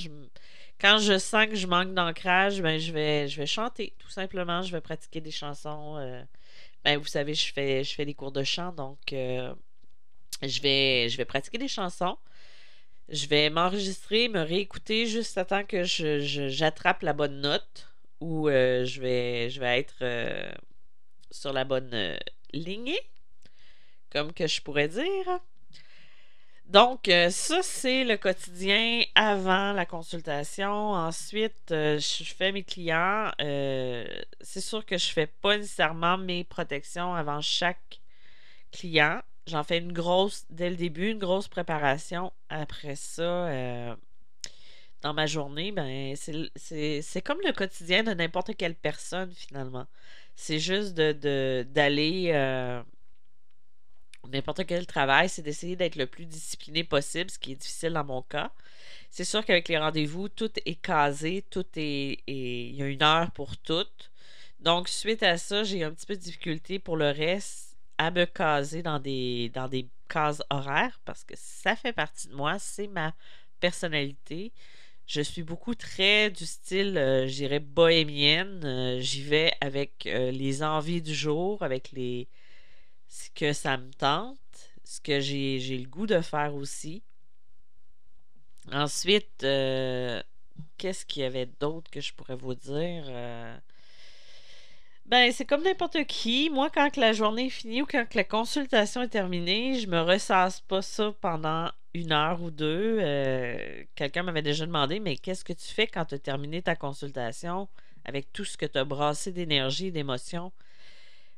quand 0.81 0.99
je 0.99 1.19
sens 1.19 1.47
que 1.47 1.57
je 1.57 1.67
manque 1.67 1.95
d'ancrage, 1.95 2.63
ben, 2.63 2.79
je, 2.79 2.93
vais, 2.93 3.29
je 3.29 3.37
vais 3.37 3.47
chanter. 3.47 3.95
Tout 3.99 4.11
simplement, 4.11 4.63
je 4.63 4.73
vais 4.73 4.81
pratiquer 4.81 5.21
des 5.21 5.31
chansons. 5.31 5.97
Euh, 5.99 6.23
ben, 6.85 6.99
vous 6.99 7.07
savez, 7.07 7.35
je 7.35 7.53
fais, 7.53 7.85
je 7.85 7.95
fais 7.95 8.05
des 8.05 8.15
cours 8.15 8.33
de 8.33 8.45
chant, 8.45 8.73
donc 8.73 8.99
je, 9.11 10.61
vais, 10.63 11.09
je 11.09 11.17
vais 11.17 11.25
pratiquer 11.25 11.59
des 11.59 11.69
chansons. 11.69 12.17
Je 13.09 13.27
vais 13.27 13.51
m'enregistrer, 13.51 14.29
me 14.29 14.41
réécouter 14.41 15.07
juste 15.07 15.37
à 15.37 15.45
temps 15.45 15.65
que 15.65 15.83
j'attrape 15.83 17.03
la 17.03 17.13
bonne 17.13 17.41
note 17.41 17.89
ou 18.21 18.49
je, 18.49 19.01
vais, 19.01 19.51
je 19.51 19.61
vais 19.61 19.81
être 19.81 20.05
sur 21.33 21.53
la 21.53 21.65
bonne 21.65 22.17
lignée, 22.53 23.01
comme 24.11 24.33
que 24.33 24.47
je 24.47 24.61
pourrais 24.61 24.89
dire. 24.89 25.41
Donc, 26.71 27.09
euh, 27.09 27.31
ça, 27.31 27.63
c'est 27.63 28.05
le 28.05 28.17
quotidien 28.17 29.03
avant 29.17 29.73
la 29.73 29.85
consultation. 29.87 30.93
Ensuite, 30.93 31.73
euh, 31.73 31.99
je 31.99 32.23
fais 32.33 32.53
mes 32.53 32.63
clients. 32.63 33.29
Euh, 33.41 34.07
c'est 34.41 34.61
sûr 34.61 34.87
que 34.87 34.97
je 34.97 35.09
fais 35.09 35.27
pas 35.27 35.57
nécessairement 35.57 36.17
mes 36.17 36.45
protections 36.45 37.13
avant 37.13 37.41
chaque 37.41 38.01
client. 38.71 39.21
J'en 39.49 39.65
fais 39.65 39.79
une 39.79 39.93
grosse 39.93 40.45
dès 40.49 40.71
le 40.71 40.77
début, 40.77 41.11
une 41.11 41.19
grosse 41.19 41.49
préparation. 41.49 42.33
Après 42.51 42.95
ça, 42.95 43.97
dans 45.01 45.13
ma 45.13 45.27
journée, 45.27 45.73
ben, 45.73 46.15
c'est 46.15 47.23
comme 47.25 47.41
le 47.45 47.53
quotidien 47.53 48.05
de 48.05 48.13
n'importe 48.13 48.57
quelle 48.57 48.77
personne 48.77 49.33
finalement. 49.35 49.87
C'est 50.43 50.59
juste 50.59 50.95
de, 50.95 51.67
d'aller 51.69 52.31
euh, 52.33 52.83
n'importe 54.27 54.65
quel 54.65 54.87
travail, 54.87 55.29
c'est 55.29 55.43
d'essayer 55.43 55.77
d'être 55.77 55.97
le 55.97 56.07
plus 56.07 56.25
discipliné 56.25 56.83
possible, 56.83 57.31
ce 57.31 57.39
qui 57.39 57.53
est 57.53 57.57
difficile 57.57 57.93
dans 57.93 58.05
mon 58.05 58.23
cas. 58.23 58.51
C'est 59.11 59.27
sûr 59.27 59.45
qu'avec 59.45 59.69
les 59.69 59.77
rendez-vous, 59.77 60.31
tout 60.31 60.51
est 60.65 60.77
casé, 60.77 61.45
tout 61.51 61.67
est, 61.77 62.23
il 62.27 62.75
y 62.75 62.83
a 62.83 62.87
une 62.87 63.03
heure 63.03 63.31
pour 63.33 63.59
tout. 63.59 63.87
Donc, 64.61 64.89
suite 64.89 65.23
à 65.23 65.37
ça, 65.37 65.63
j'ai 65.63 65.85
un 65.85 65.93
petit 65.93 66.07
peu 66.07 66.17
de 66.17 66.23
difficulté 66.23 66.79
pour 66.79 66.97
le 66.97 67.11
reste 67.11 67.77
à 67.99 68.11
me 68.11 68.25
caser 68.25 68.83
dans 68.83 68.99
des, 68.99 69.51
dans 69.51 69.69
des 69.69 69.91
cases 70.09 70.43
horaires 70.49 71.01
parce 71.05 71.23
que 71.23 71.35
ça 71.37 71.77
fait 71.77 71.93
partie 71.93 72.29
de 72.29 72.35
moi, 72.35 72.59
c'est 72.59 72.89
ma 72.89 73.13
personnalité. 73.61 74.55
Je 75.11 75.23
suis 75.23 75.43
beaucoup 75.43 75.75
très 75.75 76.31
du 76.31 76.47
style, 76.47 76.97
euh, 76.97 77.27
je 77.27 77.59
bohémienne. 77.59 78.65
Euh, 78.65 79.01
j'y 79.01 79.25
vais 79.25 79.53
avec 79.61 80.07
euh, 80.07 80.31
les 80.31 80.63
envies 80.63 81.03
du 81.03 81.13
jour, 81.13 81.65
avec 81.65 81.91
les 81.91 82.29
ce 83.09 83.29
que 83.31 83.53
ça 83.53 83.77
me 83.77 83.91
tente, 83.91 84.39
ce 84.85 85.01
que 85.01 85.19
j'ai, 85.19 85.59
le 85.59 85.89
goût 85.89 86.07
de 86.07 86.21
faire 86.21 86.55
aussi. 86.55 87.03
Ensuite, 88.71 89.39
qu'est-ce 89.41 91.05
qu'il 91.05 91.23
y 91.23 91.25
avait 91.25 91.51
d'autre 91.59 91.91
que 91.91 92.01
je 92.01 92.15
pourrais 92.15 92.37
vous 92.37 92.55
dire? 92.55 93.03
Ben, 95.07 95.33
c'est 95.33 95.45
comme 95.45 95.65
n'importe 95.65 96.05
qui. 96.05 96.51
Moi, 96.51 96.71
quand 96.71 96.97
la 96.97 97.13
journée 97.13 97.47
est 97.47 97.51
finie 97.51 97.83
ou 97.83 97.87
quand 97.87 98.15
la 98.15 98.23
consultation 98.23 99.03
est 99.03 99.09
terminée, 99.09 99.81
je 99.81 99.89
me 99.89 100.03
ressasse 100.03 100.61
pas 100.61 100.83
ça 100.83 101.13
pendant 101.21 101.69
une 101.95 102.13
heure 102.13 102.43
ou 102.43 102.51
deux. 102.51 102.99
Euh, 103.01 103.85
quelqu'un 103.95 104.23
m'avait 104.23 104.43
déjà 104.43 104.67
demandé, 104.67 105.01
mais 105.01 105.17
qu'est-ce 105.17 105.45
que 105.45 105.53
tu 105.53 105.67
fais 105.67 105.87
quand 105.87 106.05
tu 106.05 106.15
as 106.15 106.19
terminé 106.19 106.63
ta 106.63 106.77
consultation 106.77 107.69
avec 108.05 108.33
tout 108.33 108.45
ce 108.45 108.57
que 108.57 108.67
tu 108.67 108.79
as 108.79 108.85
brassé 108.85 109.33
d'énergie 109.33 109.89
et 109.89 109.91
d'émotion? 109.91 110.53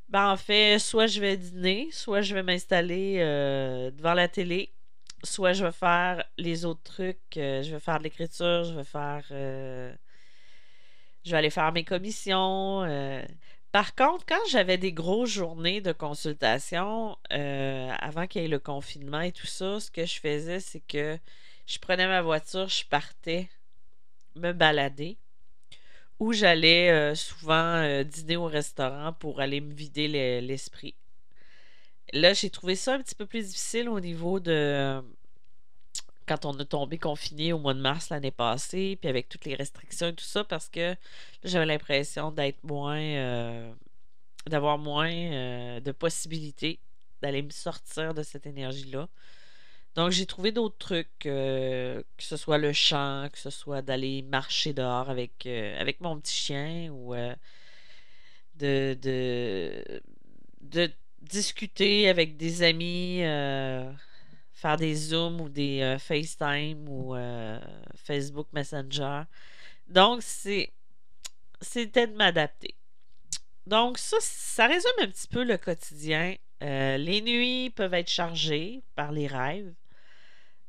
Ben, 0.08 0.30
en 0.30 0.36
fait, 0.36 0.78
soit 0.78 1.06
je 1.06 1.20
vais 1.20 1.36
dîner, 1.36 1.88
soit 1.90 2.20
je 2.20 2.34
vais 2.34 2.42
m'installer 2.42 3.16
euh, 3.20 3.90
devant 3.90 4.14
la 4.14 4.28
télé, 4.28 4.72
soit 5.24 5.54
je 5.54 5.64
vais 5.64 5.72
faire 5.72 6.24
les 6.36 6.64
autres 6.64 6.82
trucs. 6.82 7.36
Euh, 7.36 7.62
je 7.62 7.72
vais 7.72 7.80
faire 7.80 7.98
de 7.98 8.04
l'écriture, 8.04 8.64
je 8.64 8.74
vais 8.74 8.84
faire. 8.84 9.24
je 9.30 9.94
vais 11.30 11.36
aller 11.36 11.50
faire 11.50 11.72
mes 11.72 11.84
commissions. 11.84 12.84
Par 13.72 13.94
contre, 13.94 14.26
quand 14.26 14.44
j'avais 14.50 14.76
des 14.76 14.92
grosses 14.92 15.30
journées 15.30 15.80
de 15.80 15.92
consultation, 15.92 17.16
euh, 17.32 17.90
avant 17.98 18.26
qu'il 18.26 18.42
y 18.42 18.44
ait 18.44 18.48
le 18.48 18.58
confinement 18.58 19.22
et 19.22 19.32
tout 19.32 19.46
ça, 19.46 19.80
ce 19.80 19.90
que 19.90 20.04
je 20.04 20.20
faisais, 20.20 20.60
c'est 20.60 20.82
que 20.86 21.18
je 21.66 21.78
prenais 21.78 22.06
ma 22.06 22.20
voiture, 22.20 22.68
je 22.68 22.84
partais 22.84 23.48
me 24.36 24.52
balader, 24.52 25.16
ou 26.18 26.34
j'allais 26.34 26.90
euh, 26.90 27.14
souvent 27.14 27.76
euh, 27.76 28.04
dîner 28.04 28.36
au 28.36 28.44
restaurant 28.44 29.14
pour 29.14 29.40
aller 29.40 29.62
me 29.62 29.72
vider 29.72 30.40
l'esprit. 30.42 30.94
Là, 32.12 32.34
j'ai 32.34 32.50
trouvé 32.50 32.76
ça 32.76 32.94
un 32.94 33.00
petit 33.00 33.14
peu 33.14 33.24
plus 33.24 33.46
difficile 33.48 33.88
au 33.88 34.00
niveau 34.00 34.38
de 34.38 35.02
quand 36.26 36.44
on 36.44 36.58
a 36.58 36.64
tombé 36.64 36.98
confiné 36.98 37.52
au 37.52 37.58
mois 37.58 37.74
de 37.74 37.80
mars 37.80 38.10
l'année 38.10 38.30
passée, 38.30 38.96
puis 39.00 39.08
avec 39.08 39.28
toutes 39.28 39.44
les 39.44 39.54
restrictions 39.54 40.08
et 40.08 40.14
tout 40.14 40.24
ça, 40.24 40.44
parce 40.44 40.68
que 40.68 40.96
j'avais 41.44 41.66
l'impression 41.66 42.30
d'être 42.30 42.62
moins. 42.64 43.00
Euh, 43.00 43.72
d'avoir 44.46 44.76
moins 44.76 45.12
euh, 45.12 45.80
de 45.80 45.92
possibilités 45.92 46.80
d'aller 47.22 47.42
me 47.42 47.50
sortir 47.50 48.12
de 48.14 48.24
cette 48.24 48.44
énergie-là. 48.46 49.08
Donc, 49.94 50.10
j'ai 50.10 50.26
trouvé 50.26 50.50
d'autres 50.50 50.78
trucs, 50.78 51.26
euh, 51.26 52.02
que 52.16 52.24
ce 52.24 52.36
soit 52.36 52.58
le 52.58 52.72
chant, 52.72 53.28
que 53.32 53.38
ce 53.38 53.50
soit 53.50 53.82
d'aller 53.82 54.22
marcher 54.22 54.72
dehors 54.72 55.08
avec, 55.10 55.46
avec 55.46 56.00
mon 56.00 56.18
petit 56.18 56.34
chien 56.34 56.90
ou 56.90 57.14
de, 58.56 58.98
de 60.62 60.90
discuter 61.20 62.08
avec 62.08 62.36
des 62.36 62.64
amis, 62.64 63.22
faire 64.62 64.76
des 64.76 64.94
Zooms 64.94 65.40
ou 65.40 65.48
des 65.48 65.96
FaceTime 65.98 66.88
ou 66.88 67.14
Facebook 67.96 68.46
Messenger. 68.52 69.22
Donc, 69.88 70.22
c'est 70.22 70.72
c'était 71.60 72.06
de 72.06 72.14
m'adapter. 72.16 72.74
Donc, 73.66 73.98
ça, 73.98 74.16
ça 74.20 74.66
résume 74.66 74.90
un 75.00 75.08
petit 75.08 75.28
peu 75.28 75.44
le 75.44 75.56
quotidien. 75.58 76.36
les 76.60 77.20
nuits 77.20 77.70
peuvent 77.70 77.94
être 77.94 78.10
chargées 78.10 78.82
par 78.94 79.12
les 79.12 79.26
rêves 79.26 79.74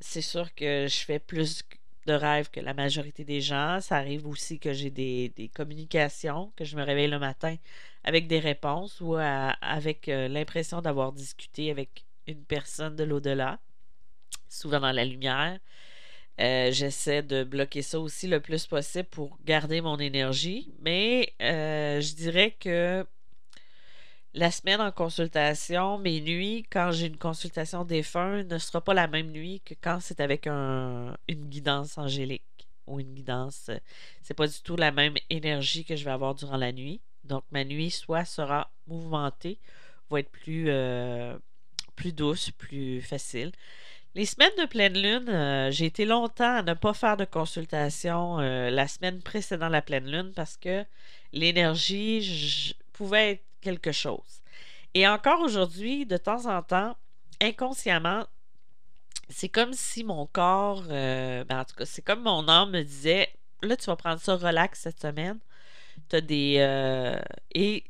c'est 0.04 0.22
sûr 0.22 0.54
que 0.54 0.86
je 0.88 0.98
fais 1.06 1.20
plus 1.20 1.64
de 2.06 2.14
rêves 2.14 2.50
que 2.52 2.60
la 2.60 2.74
majorité 2.74 3.24
des 3.24 3.42
gens. 3.42 3.80
Ça 3.80 3.96
arrive 3.98 4.28
aussi 4.28 4.60
que 4.60 4.74
j'ai 4.74 4.90
des, 4.90 5.52
communications, 5.56 6.52
que 6.56 6.66
je 6.66 6.76
me 6.76 6.84
réveille 6.84 7.08
le 7.08 7.20
matin 7.20 7.56
avec 8.04 8.28
des 8.28 8.40
réponses 8.40 9.00
ou 9.00 9.16
avec 9.16 10.10
euh, 10.10 10.28
l'impression 10.28 10.82
d'avoir 10.82 11.14
discuté 11.14 11.72
avec 11.72 12.06
une 12.28 12.44
personne 12.44 12.96
de 12.96 13.04
l'au-delà, 13.04 13.60
souvent 14.50 14.80
dans 14.80 14.92
la 14.92 15.06
lumière. 15.06 15.60
Euh, 16.40 16.72
j'essaie 16.72 17.22
de 17.22 17.44
bloquer 17.44 17.84
ça 17.84 18.00
aussi 18.00 18.28
le 18.28 18.40
plus 18.40 18.66
possible 18.66 19.08
pour 19.10 19.38
garder 19.46 19.82
mon 19.82 20.00
énergie, 20.00 20.74
mais 20.82 21.34
euh, 21.42 22.02
je 22.02 22.16
dirais 22.16 22.56
que 22.60 23.06
la 24.34 24.50
semaine 24.50 24.82
en 24.82 24.92
consultation, 24.92 26.00
mes 26.00 26.20
nuits, 26.22 26.66
quand 26.72 26.92
j'ai 26.92 27.06
une 27.06 27.18
consultation 27.18 27.86
défunt, 27.86 28.44
ne 28.44 28.58
sera 28.58 28.82
pas 28.82 28.96
la 28.96 29.08
même 29.08 29.30
nuit 29.32 29.62
que 29.64 29.76
quand 29.80 30.00
c'est 30.02 30.20
avec 30.20 30.48
un, 30.48 31.16
une 31.28 31.46
guidance 31.46 32.00
angélique 32.00 32.42
ou 32.88 33.00
une 33.00 33.14
guidance. 33.14 33.70
C'est 34.24 34.34
pas 34.34 34.48
du 34.48 34.60
tout 34.64 34.76
la 34.76 34.92
même 34.92 35.16
énergie 35.30 35.86
que 35.86 35.96
je 35.96 36.04
vais 36.04 36.12
avoir 36.12 36.34
durant 36.34 36.58
la 36.58 36.72
nuit. 36.72 37.00
Donc, 37.24 37.44
ma 37.52 37.64
nuit 37.64 37.92
soit 37.92 38.26
sera 38.26 38.72
mouvementée, 38.88 39.60
va 40.10 40.20
être 40.20 40.32
plus, 40.32 40.66
euh, 40.68 41.38
plus 41.96 42.12
douce, 42.12 42.50
plus 42.52 43.02
facile. 43.02 43.52
Les 44.16 44.26
semaines 44.26 44.56
de 44.60 44.66
pleine 44.66 44.94
lune, 44.94 45.30
euh, 45.30 45.72
j'ai 45.72 45.86
été 45.86 46.06
longtemps 46.06 46.58
à 46.58 46.62
ne 46.62 46.74
pas 46.74 46.94
faire 46.94 47.18
de 47.18 47.26
consultation 47.26 48.38
la 48.38 48.88
semaine 48.88 49.22
précédant 49.22 49.70
la 49.70 49.82
pleine 49.82 50.10
lune 50.10 50.32
parce 50.36 50.56
que 50.56 50.86
l'énergie 51.32 52.76
pouvait 52.94 53.32
être 53.32 53.44
quelque 53.62 53.92
chose. 53.92 54.42
Et 54.94 55.08
encore 55.08 55.42
aujourd'hui, 55.42 56.06
de 56.06 56.18
temps 56.18 56.46
en 56.46 56.62
temps, 56.62 56.96
inconsciemment, 57.42 58.26
c'est 59.30 59.50
comme 59.50 59.74
si 59.74 60.04
mon 60.04 60.28
corps, 60.28 60.84
euh, 60.90 61.44
ben, 61.46 61.62
en 61.62 61.66
tout 61.66 61.76
cas, 61.76 61.86
c'est 61.86 62.02
comme 62.02 62.22
mon 62.22 62.48
âme 62.48 62.72
me 62.72 62.84
disait, 62.84 63.30
là, 63.62 63.76
tu 63.76 63.86
vas 63.86 63.96
prendre 63.96 64.22
ça 64.22 64.36
relax 64.36 64.82
cette 64.82 65.02
semaine. 65.02 65.40
As 66.12 66.22
des... 66.22 66.58
Euh, 66.60 67.20
et 67.54 67.84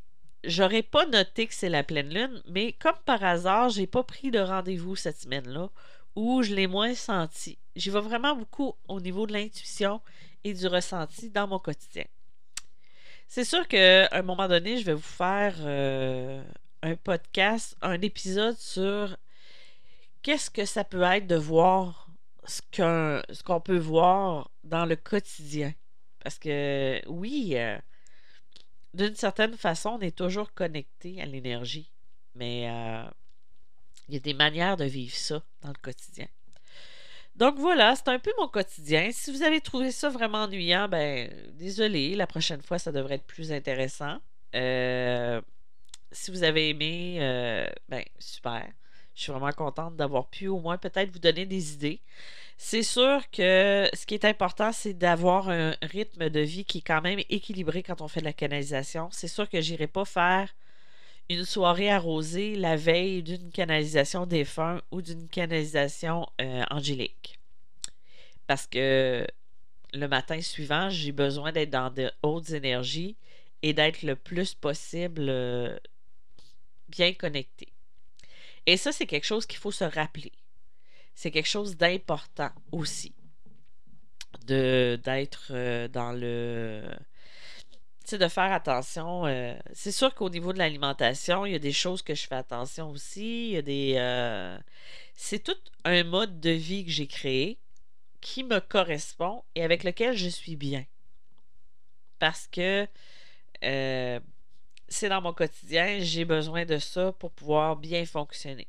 j'aurais 0.43 0.83
pas 0.83 1.05
noté 1.05 1.47
que 1.47 1.53
c'est 1.53 1.69
la 1.69 1.83
pleine 1.83 2.13
lune, 2.13 2.41
mais 2.47 2.73
comme 2.73 2.95
par 3.05 3.23
hasard, 3.23 3.69
j'ai 3.69 3.87
pas 3.87 4.03
pris 4.03 4.31
de 4.31 4.39
rendez-vous 4.39 4.95
cette 4.95 5.17
semaine-là 5.17 5.69
où 6.15 6.43
je 6.43 6.53
l'ai 6.53 6.67
moins 6.67 6.95
senti. 6.95 7.57
J'y 7.75 7.89
vais 7.89 8.01
vraiment 8.01 8.35
beaucoup 8.35 8.75
au 8.87 8.99
niveau 8.99 9.25
de 9.27 9.33
l'intuition 9.33 10.01
et 10.43 10.53
du 10.53 10.67
ressenti 10.67 11.29
dans 11.29 11.47
mon 11.47 11.59
quotidien. 11.59 12.05
C'est 13.27 13.45
sûr 13.45 13.67
qu'à 13.67 14.09
un 14.11 14.21
moment 14.21 14.47
donné, 14.47 14.77
je 14.77 14.85
vais 14.85 14.93
vous 14.93 15.01
faire 15.01 15.55
euh, 15.59 16.43
un 16.83 16.95
podcast, 16.95 17.75
un 17.81 17.99
épisode 18.01 18.57
sur 18.57 19.17
qu'est-ce 20.21 20.51
que 20.51 20.65
ça 20.65 20.83
peut 20.83 21.01
être 21.01 21.27
de 21.27 21.35
voir 21.35 22.07
ce 22.45 23.41
qu'on 23.43 23.61
peut 23.61 23.77
voir 23.77 24.51
dans 24.63 24.85
le 24.85 24.95
quotidien. 24.95 25.73
Parce 26.19 26.37
que 26.37 27.01
oui, 27.07 27.53
euh, 27.55 27.77
d'une 28.93 29.15
certaine 29.15 29.55
façon, 29.55 29.97
on 29.99 30.01
est 30.01 30.15
toujours 30.15 30.53
connecté 30.53 31.21
à 31.21 31.25
l'énergie. 31.25 31.91
Mais 32.35 32.69
euh, 32.69 33.03
il 34.07 34.13
y 34.13 34.17
a 34.17 34.19
des 34.19 34.33
manières 34.33 34.77
de 34.77 34.85
vivre 34.85 35.15
ça 35.15 35.41
dans 35.61 35.69
le 35.69 35.81
quotidien. 35.81 36.27
Donc 37.35 37.57
voilà, 37.57 37.95
c'est 37.95 38.09
un 38.09 38.19
peu 38.19 38.31
mon 38.37 38.47
quotidien. 38.47 39.09
Si 39.11 39.31
vous 39.31 39.41
avez 39.41 39.59
trouvé 39.59 39.91
ça 39.91 40.09
vraiment 40.09 40.43
ennuyant, 40.43 40.87
ben 40.87 41.29
désolé, 41.53 42.15
la 42.15 42.27
prochaine 42.27 42.61
fois, 42.61 42.77
ça 42.77 42.91
devrait 42.91 43.15
être 43.15 43.25
plus 43.25 43.51
intéressant. 43.51 44.19
Euh, 44.55 45.41
si 46.11 46.29
vous 46.29 46.43
avez 46.43 46.69
aimé, 46.69 47.17
euh, 47.19 47.67
ben 47.89 48.03
super. 48.19 48.67
Je 49.15 49.23
suis 49.23 49.31
vraiment 49.31 49.51
contente 49.51 49.95
d'avoir 49.95 50.27
pu 50.27 50.47
au 50.47 50.59
moins 50.59 50.77
peut-être 50.77 51.11
vous 51.11 51.19
donner 51.19 51.45
des 51.45 51.73
idées. 51.73 52.01
C'est 52.57 52.83
sûr 52.83 53.29
que 53.31 53.89
ce 53.93 54.05
qui 54.05 54.13
est 54.13 54.25
important, 54.25 54.71
c'est 54.71 54.93
d'avoir 54.93 55.49
un 55.49 55.75
rythme 55.81 56.29
de 56.29 56.39
vie 56.39 56.65
qui 56.65 56.79
est 56.79 56.81
quand 56.81 57.01
même 57.01 57.19
équilibré 57.29 57.83
quand 57.83 58.01
on 58.01 58.07
fait 58.07 58.19
de 58.19 58.25
la 58.25 58.33
canalisation. 58.33 59.09
C'est 59.11 59.27
sûr 59.27 59.49
que 59.49 59.59
j'irai 59.59 59.87
pas 59.87 60.05
faire 60.05 60.53
une 61.33 61.45
soirée 61.45 61.89
arrosée 61.89 62.55
la 62.55 62.75
veille 62.75 63.23
d'une 63.23 63.51
canalisation 63.51 64.25
défunt 64.25 64.81
ou 64.91 65.01
d'une 65.01 65.27
canalisation 65.27 66.27
euh, 66.41 66.63
angélique. 66.69 67.39
Parce 68.47 68.67
que 68.67 69.27
le 69.93 70.07
matin 70.07 70.41
suivant, 70.41 70.89
j'ai 70.89 71.11
besoin 71.11 71.51
d'être 71.51 71.69
dans 71.69 71.89
de 71.91 72.11
hautes 72.23 72.51
énergies 72.51 73.15
et 73.61 73.73
d'être 73.73 74.03
le 74.03 74.15
plus 74.15 74.53
possible 74.53 75.27
euh, 75.29 75.77
bien 76.89 77.13
connecté. 77.13 77.69
Et 78.65 78.77
ça, 78.77 78.91
c'est 78.91 79.05
quelque 79.05 79.25
chose 79.25 79.45
qu'il 79.45 79.59
faut 79.59 79.71
se 79.71 79.83
rappeler. 79.83 80.31
C'est 81.15 81.31
quelque 81.31 81.49
chose 81.49 81.77
d'important 81.77 82.51
aussi. 82.71 83.13
D'être 84.45 85.47
euh, 85.51 85.87
dans 85.87 86.11
le 86.11 86.83
de 88.11 88.27
faire 88.27 88.51
attention. 88.51 89.25
Euh, 89.25 89.55
c'est 89.73 89.91
sûr 89.91 90.13
qu'au 90.13 90.29
niveau 90.29 90.53
de 90.53 90.57
l'alimentation, 90.59 91.45
il 91.45 91.53
y 91.53 91.55
a 91.55 91.59
des 91.59 91.71
choses 91.71 92.01
que 92.01 92.13
je 92.13 92.27
fais 92.27 92.35
attention 92.35 92.89
aussi. 92.91 93.47
Il 93.47 93.51
y 93.53 93.57
a 93.57 93.61
des. 93.61 93.93
Euh, 93.97 94.57
c'est 95.15 95.39
tout 95.43 95.57
un 95.85 96.03
mode 96.03 96.39
de 96.39 96.51
vie 96.51 96.85
que 96.85 96.91
j'ai 96.91 97.07
créé 97.07 97.59
qui 98.21 98.43
me 98.43 98.59
correspond 98.59 99.43
et 99.55 99.63
avec 99.63 99.83
lequel 99.83 100.15
je 100.15 100.29
suis 100.29 100.55
bien. 100.55 100.85
Parce 102.19 102.47
que 102.47 102.87
euh, 103.63 104.19
c'est 104.87 105.09
dans 105.09 105.21
mon 105.21 105.33
quotidien, 105.33 105.99
j'ai 105.99 106.25
besoin 106.25 106.65
de 106.65 106.77
ça 106.77 107.11
pour 107.13 107.31
pouvoir 107.31 107.75
bien 107.75 108.05
fonctionner. 108.05 108.67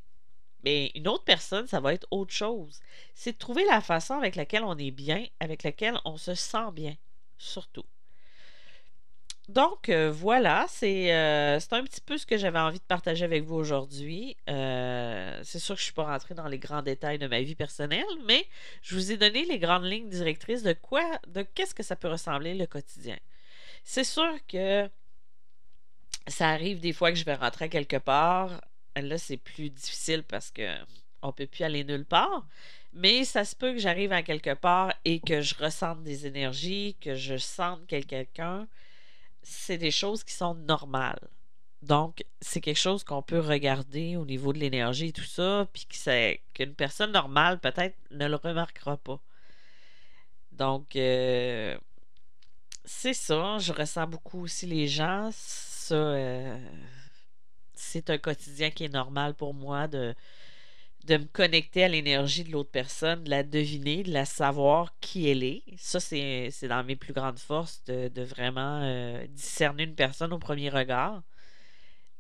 Mais 0.64 0.90
une 0.94 1.08
autre 1.08 1.24
personne, 1.24 1.66
ça 1.66 1.80
va 1.80 1.92
être 1.92 2.06
autre 2.10 2.32
chose. 2.32 2.80
C'est 3.14 3.32
de 3.32 3.38
trouver 3.38 3.64
la 3.66 3.80
façon 3.80 4.14
avec 4.14 4.34
laquelle 4.34 4.64
on 4.64 4.78
est 4.78 4.90
bien, 4.90 5.26
avec 5.40 5.62
laquelle 5.62 5.98
on 6.04 6.16
se 6.16 6.34
sent 6.34 6.72
bien, 6.72 6.96
surtout. 7.36 7.84
Donc 9.48 9.90
euh, 9.90 10.10
voilà, 10.10 10.66
euh, 10.82 11.58
c'est 11.60 11.72
un 11.74 11.84
petit 11.84 12.00
peu 12.00 12.16
ce 12.16 12.24
que 12.24 12.38
j'avais 12.38 12.58
envie 12.58 12.78
de 12.78 12.84
partager 12.84 13.24
avec 13.26 13.44
vous 13.44 13.56
aujourd'hui. 13.56 14.36
Euh, 14.48 15.38
c'est 15.42 15.58
sûr 15.58 15.74
que 15.74 15.80
je 15.80 15.84
ne 15.84 15.86
suis 15.86 15.92
pas 15.92 16.04
rentrée 16.04 16.34
dans 16.34 16.48
les 16.48 16.58
grands 16.58 16.80
détails 16.80 17.18
de 17.18 17.26
ma 17.26 17.42
vie 17.42 17.54
personnelle, 17.54 18.06
mais 18.26 18.46
je 18.80 18.94
vous 18.94 19.12
ai 19.12 19.18
donné 19.18 19.44
les 19.44 19.58
grandes 19.58 19.84
lignes 19.84 20.08
directrices 20.08 20.62
de 20.62 20.72
quoi, 20.72 21.04
de 21.28 21.42
qu'est-ce 21.42 21.74
que 21.74 21.82
ça 21.82 21.94
peut 21.94 22.08
ressembler 22.08 22.54
le 22.54 22.66
quotidien. 22.66 23.18
C'est 23.84 24.04
sûr 24.04 24.32
que 24.48 24.88
ça 26.26 26.48
arrive 26.48 26.80
des 26.80 26.94
fois 26.94 27.12
que 27.12 27.18
je 27.18 27.24
vais 27.26 27.34
rentrer 27.34 27.68
quelque 27.68 27.98
part. 27.98 28.62
Là, 28.96 29.18
c'est 29.18 29.36
plus 29.36 29.68
difficile 29.68 30.22
parce 30.22 30.50
que 30.50 30.74
on 31.20 31.32
peut 31.32 31.46
plus 31.46 31.64
aller 31.64 31.84
nulle 31.84 32.06
part. 32.06 32.46
Mais 32.94 33.24
ça 33.24 33.44
se 33.44 33.56
peut 33.56 33.72
que 33.72 33.78
j'arrive 33.78 34.12
à 34.12 34.22
quelque 34.22 34.54
part 34.54 34.94
et 35.04 35.20
que 35.20 35.42
je 35.42 35.54
ressente 35.56 36.02
des 36.02 36.26
énergies, 36.26 36.96
que 37.00 37.14
je 37.14 37.36
sente 37.36 37.86
quelqu'un 37.86 38.66
c'est 39.44 39.78
des 39.78 39.90
choses 39.90 40.24
qui 40.24 40.34
sont 40.34 40.54
normales. 40.54 41.28
Donc, 41.82 42.24
c'est 42.40 42.60
quelque 42.60 42.78
chose 42.78 43.04
qu'on 43.04 43.22
peut 43.22 43.40
regarder 43.40 44.16
au 44.16 44.24
niveau 44.24 44.52
de 44.52 44.58
l'énergie 44.58 45.08
et 45.08 45.12
tout 45.12 45.22
ça, 45.24 45.68
puis 45.72 45.86
qu'une 46.54 46.74
personne 46.74 47.12
normale, 47.12 47.60
peut-être, 47.60 47.96
ne 48.10 48.26
le 48.26 48.36
remarquera 48.36 48.96
pas. 48.96 49.20
Donc, 50.52 50.96
euh, 50.96 51.76
c'est 52.84 53.12
ça. 53.12 53.58
Je 53.58 53.72
ressens 53.72 54.06
beaucoup 54.06 54.42
aussi 54.42 54.66
les 54.66 54.88
gens. 54.88 55.30
Ça, 55.32 55.94
euh, 55.94 56.58
c'est 57.74 58.08
un 58.10 58.18
quotidien 58.18 58.70
qui 58.70 58.84
est 58.84 58.92
normal 58.92 59.34
pour 59.34 59.52
moi 59.52 59.86
de, 59.88 60.14
de 61.04 61.18
me 61.18 61.24
connecter 61.24 61.84
à 61.84 61.88
l'énergie 61.88 62.44
de 62.44 62.50
l'autre 62.52 62.70
personne, 62.70 63.24
de 63.24 63.30
la 63.30 63.42
deviner, 63.42 64.02
de 64.02 64.12
la 64.12 64.24
savoir 64.24 64.94
qui 65.00 65.28
elle 65.28 65.42
est. 65.44 65.62
Ça, 65.76 66.00
c'est 66.00 66.50
dans 66.68 66.82
mes 66.82 66.96
plus 66.96 67.12
grandes 67.12 67.38
forces 67.38 67.84
de, 67.84 68.22
vraiment 68.22 68.80
euh, 68.82 69.26
discerner 69.28 69.84
une 69.84 69.94
personne 69.94 70.32
au 70.32 70.38
premier 70.38 70.70
regard. 70.70 71.22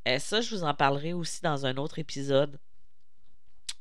Et 0.04 0.18
ça, 0.18 0.42
je 0.42 0.54
vous 0.54 0.64
en 0.64 0.74
parlerai 0.74 1.14
aussi 1.14 1.40
dans 1.42 1.64
un 1.64 1.76
autre 1.78 1.98
épisode. 1.98 2.58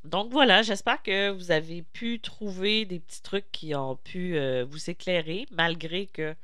Donc 0.04 0.32
voilà, 0.32 0.62
j'espère 0.62 1.02
que 1.02 1.30
vous 1.30 1.50
avez 1.50 1.82
pu 1.82 2.20
trouver 2.20 2.86
des 2.86 3.00
petits 3.00 3.22
trucs 3.22 3.50
qui 3.52 3.74
ont 3.74 3.96
pu 3.96 4.36
euh, 4.36 4.64
vous 4.68 4.90
éclairer, 4.90 5.46
malgré 5.50 6.06
que 6.06 6.34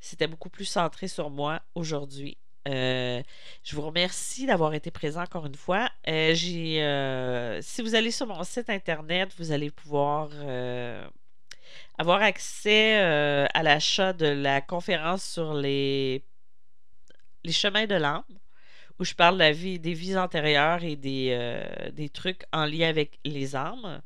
c'était 0.00 0.26
beaucoup 0.26 0.50
plus 0.50 0.64
centré 0.66 1.08
sur 1.08 1.30
moi 1.30 1.62
aujourd'hui. 1.74 2.36
Euh, 2.66 3.22
je 3.62 3.76
vous 3.76 3.82
remercie 3.82 4.46
d'avoir 4.46 4.74
été 4.74 4.90
présent 4.90 5.22
encore 5.22 5.46
une 5.46 5.54
fois. 5.54 5.90
Euh, 6.08 6.34
euh, 6.34 7.58
si 7.62 7.82
vous 7.82 7.94
allez 7.94 8.10
sur 8.10 8.26
mon 8.26 8.42
site 8.42 8.70
internet, 8.70 9.30
vous 9.38 9.52
allez 9.52 9.70
pouvoir 9.70 10.30
avoir 11.98 12.22
accès 12.22 12.94
à 12.94 13.62
l'achat 13.62 14.12
de 14.12 14.26
la 14.26 14.60
conférence 14.60 15.24
sur 15.24 15.54
les, 15.54 16.24
chemins 17.48 17.86
de 17.86 17.94
l'âme, 17.94 18.24
où 18.98 19.04
je 19.04 19.14
parle 19.14 19.34
de 19.34 19.40
la 19.40 19.52
vie, 19.52 19.78
des 19.78 19.94
vies 19.94 20.16
antérieures 20.16 20.82
et 20.82 20.96
des, 20.96 21.60
des 21.92 22.08
trucs 22.08 22.44
en 22.52 22.64
lien 22.64 22.88
avec 22.88 23.18
les 23.24 23.54
âmes, 23.56 24.00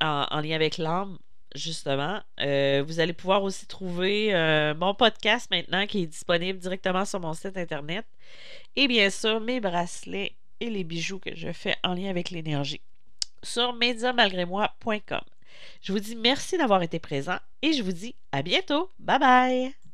en 0.00 0.40
lien 0.40 0.56
avec 0.56 0.78
l'âme 0.78 1.18
justement. 1.56 2.20
Euh, 2.40 2.84
vous 2.86 3.00
allez 3.00 3.12
pouvoir 3.12 3.42
aussi 3.42 3.66
trouver 3.66 4.34
euh, 4.34 4.74
mon 4.74 4.94
podcast 4.94 5.50
maintenant 5.50 5.86
qui 5.86 6.02
est 6.02 6.06
disponible 6.06 6.58
directement 6.58 7.04
sur 7.04 7.20
mon 7.20 7.34
site 7.34 7.56
internet. 7.56 8.06
Et 8.76 8.88
bien 8.88 9.10
sûr, 9.10 9.40
mes 9.40 9.60
bracelets 9.60 10.34
et 10.60 10.70
les 10.70 10.84
bijoux 10.84 11.18
que 11.18 11.34
je 11.34 11.52
fais 11.52 11.76
en 11.84 11.94
lien 11.94 12.10
avec 12.10 12.30
l'énergie 12.30 12.80
sur 13.42 13.72
mediamalgrémoi.com. 13.74 15.20
Je 15.82 15.92
vous 15.92 16.00
dis 16.00 16.16
merci 16.16 16.58
d'avoir 16.58 16.82
été 16.82 16.98
présent 16.98 17.38
et 17.62 17.72
je 17.72 17.82
vous 17.82 17.92
dis 17.92 18.14
à 18.32 18.42
bientôt. 18.42 18.90
Bye 18.98 19.18
bye! 19.18 19.85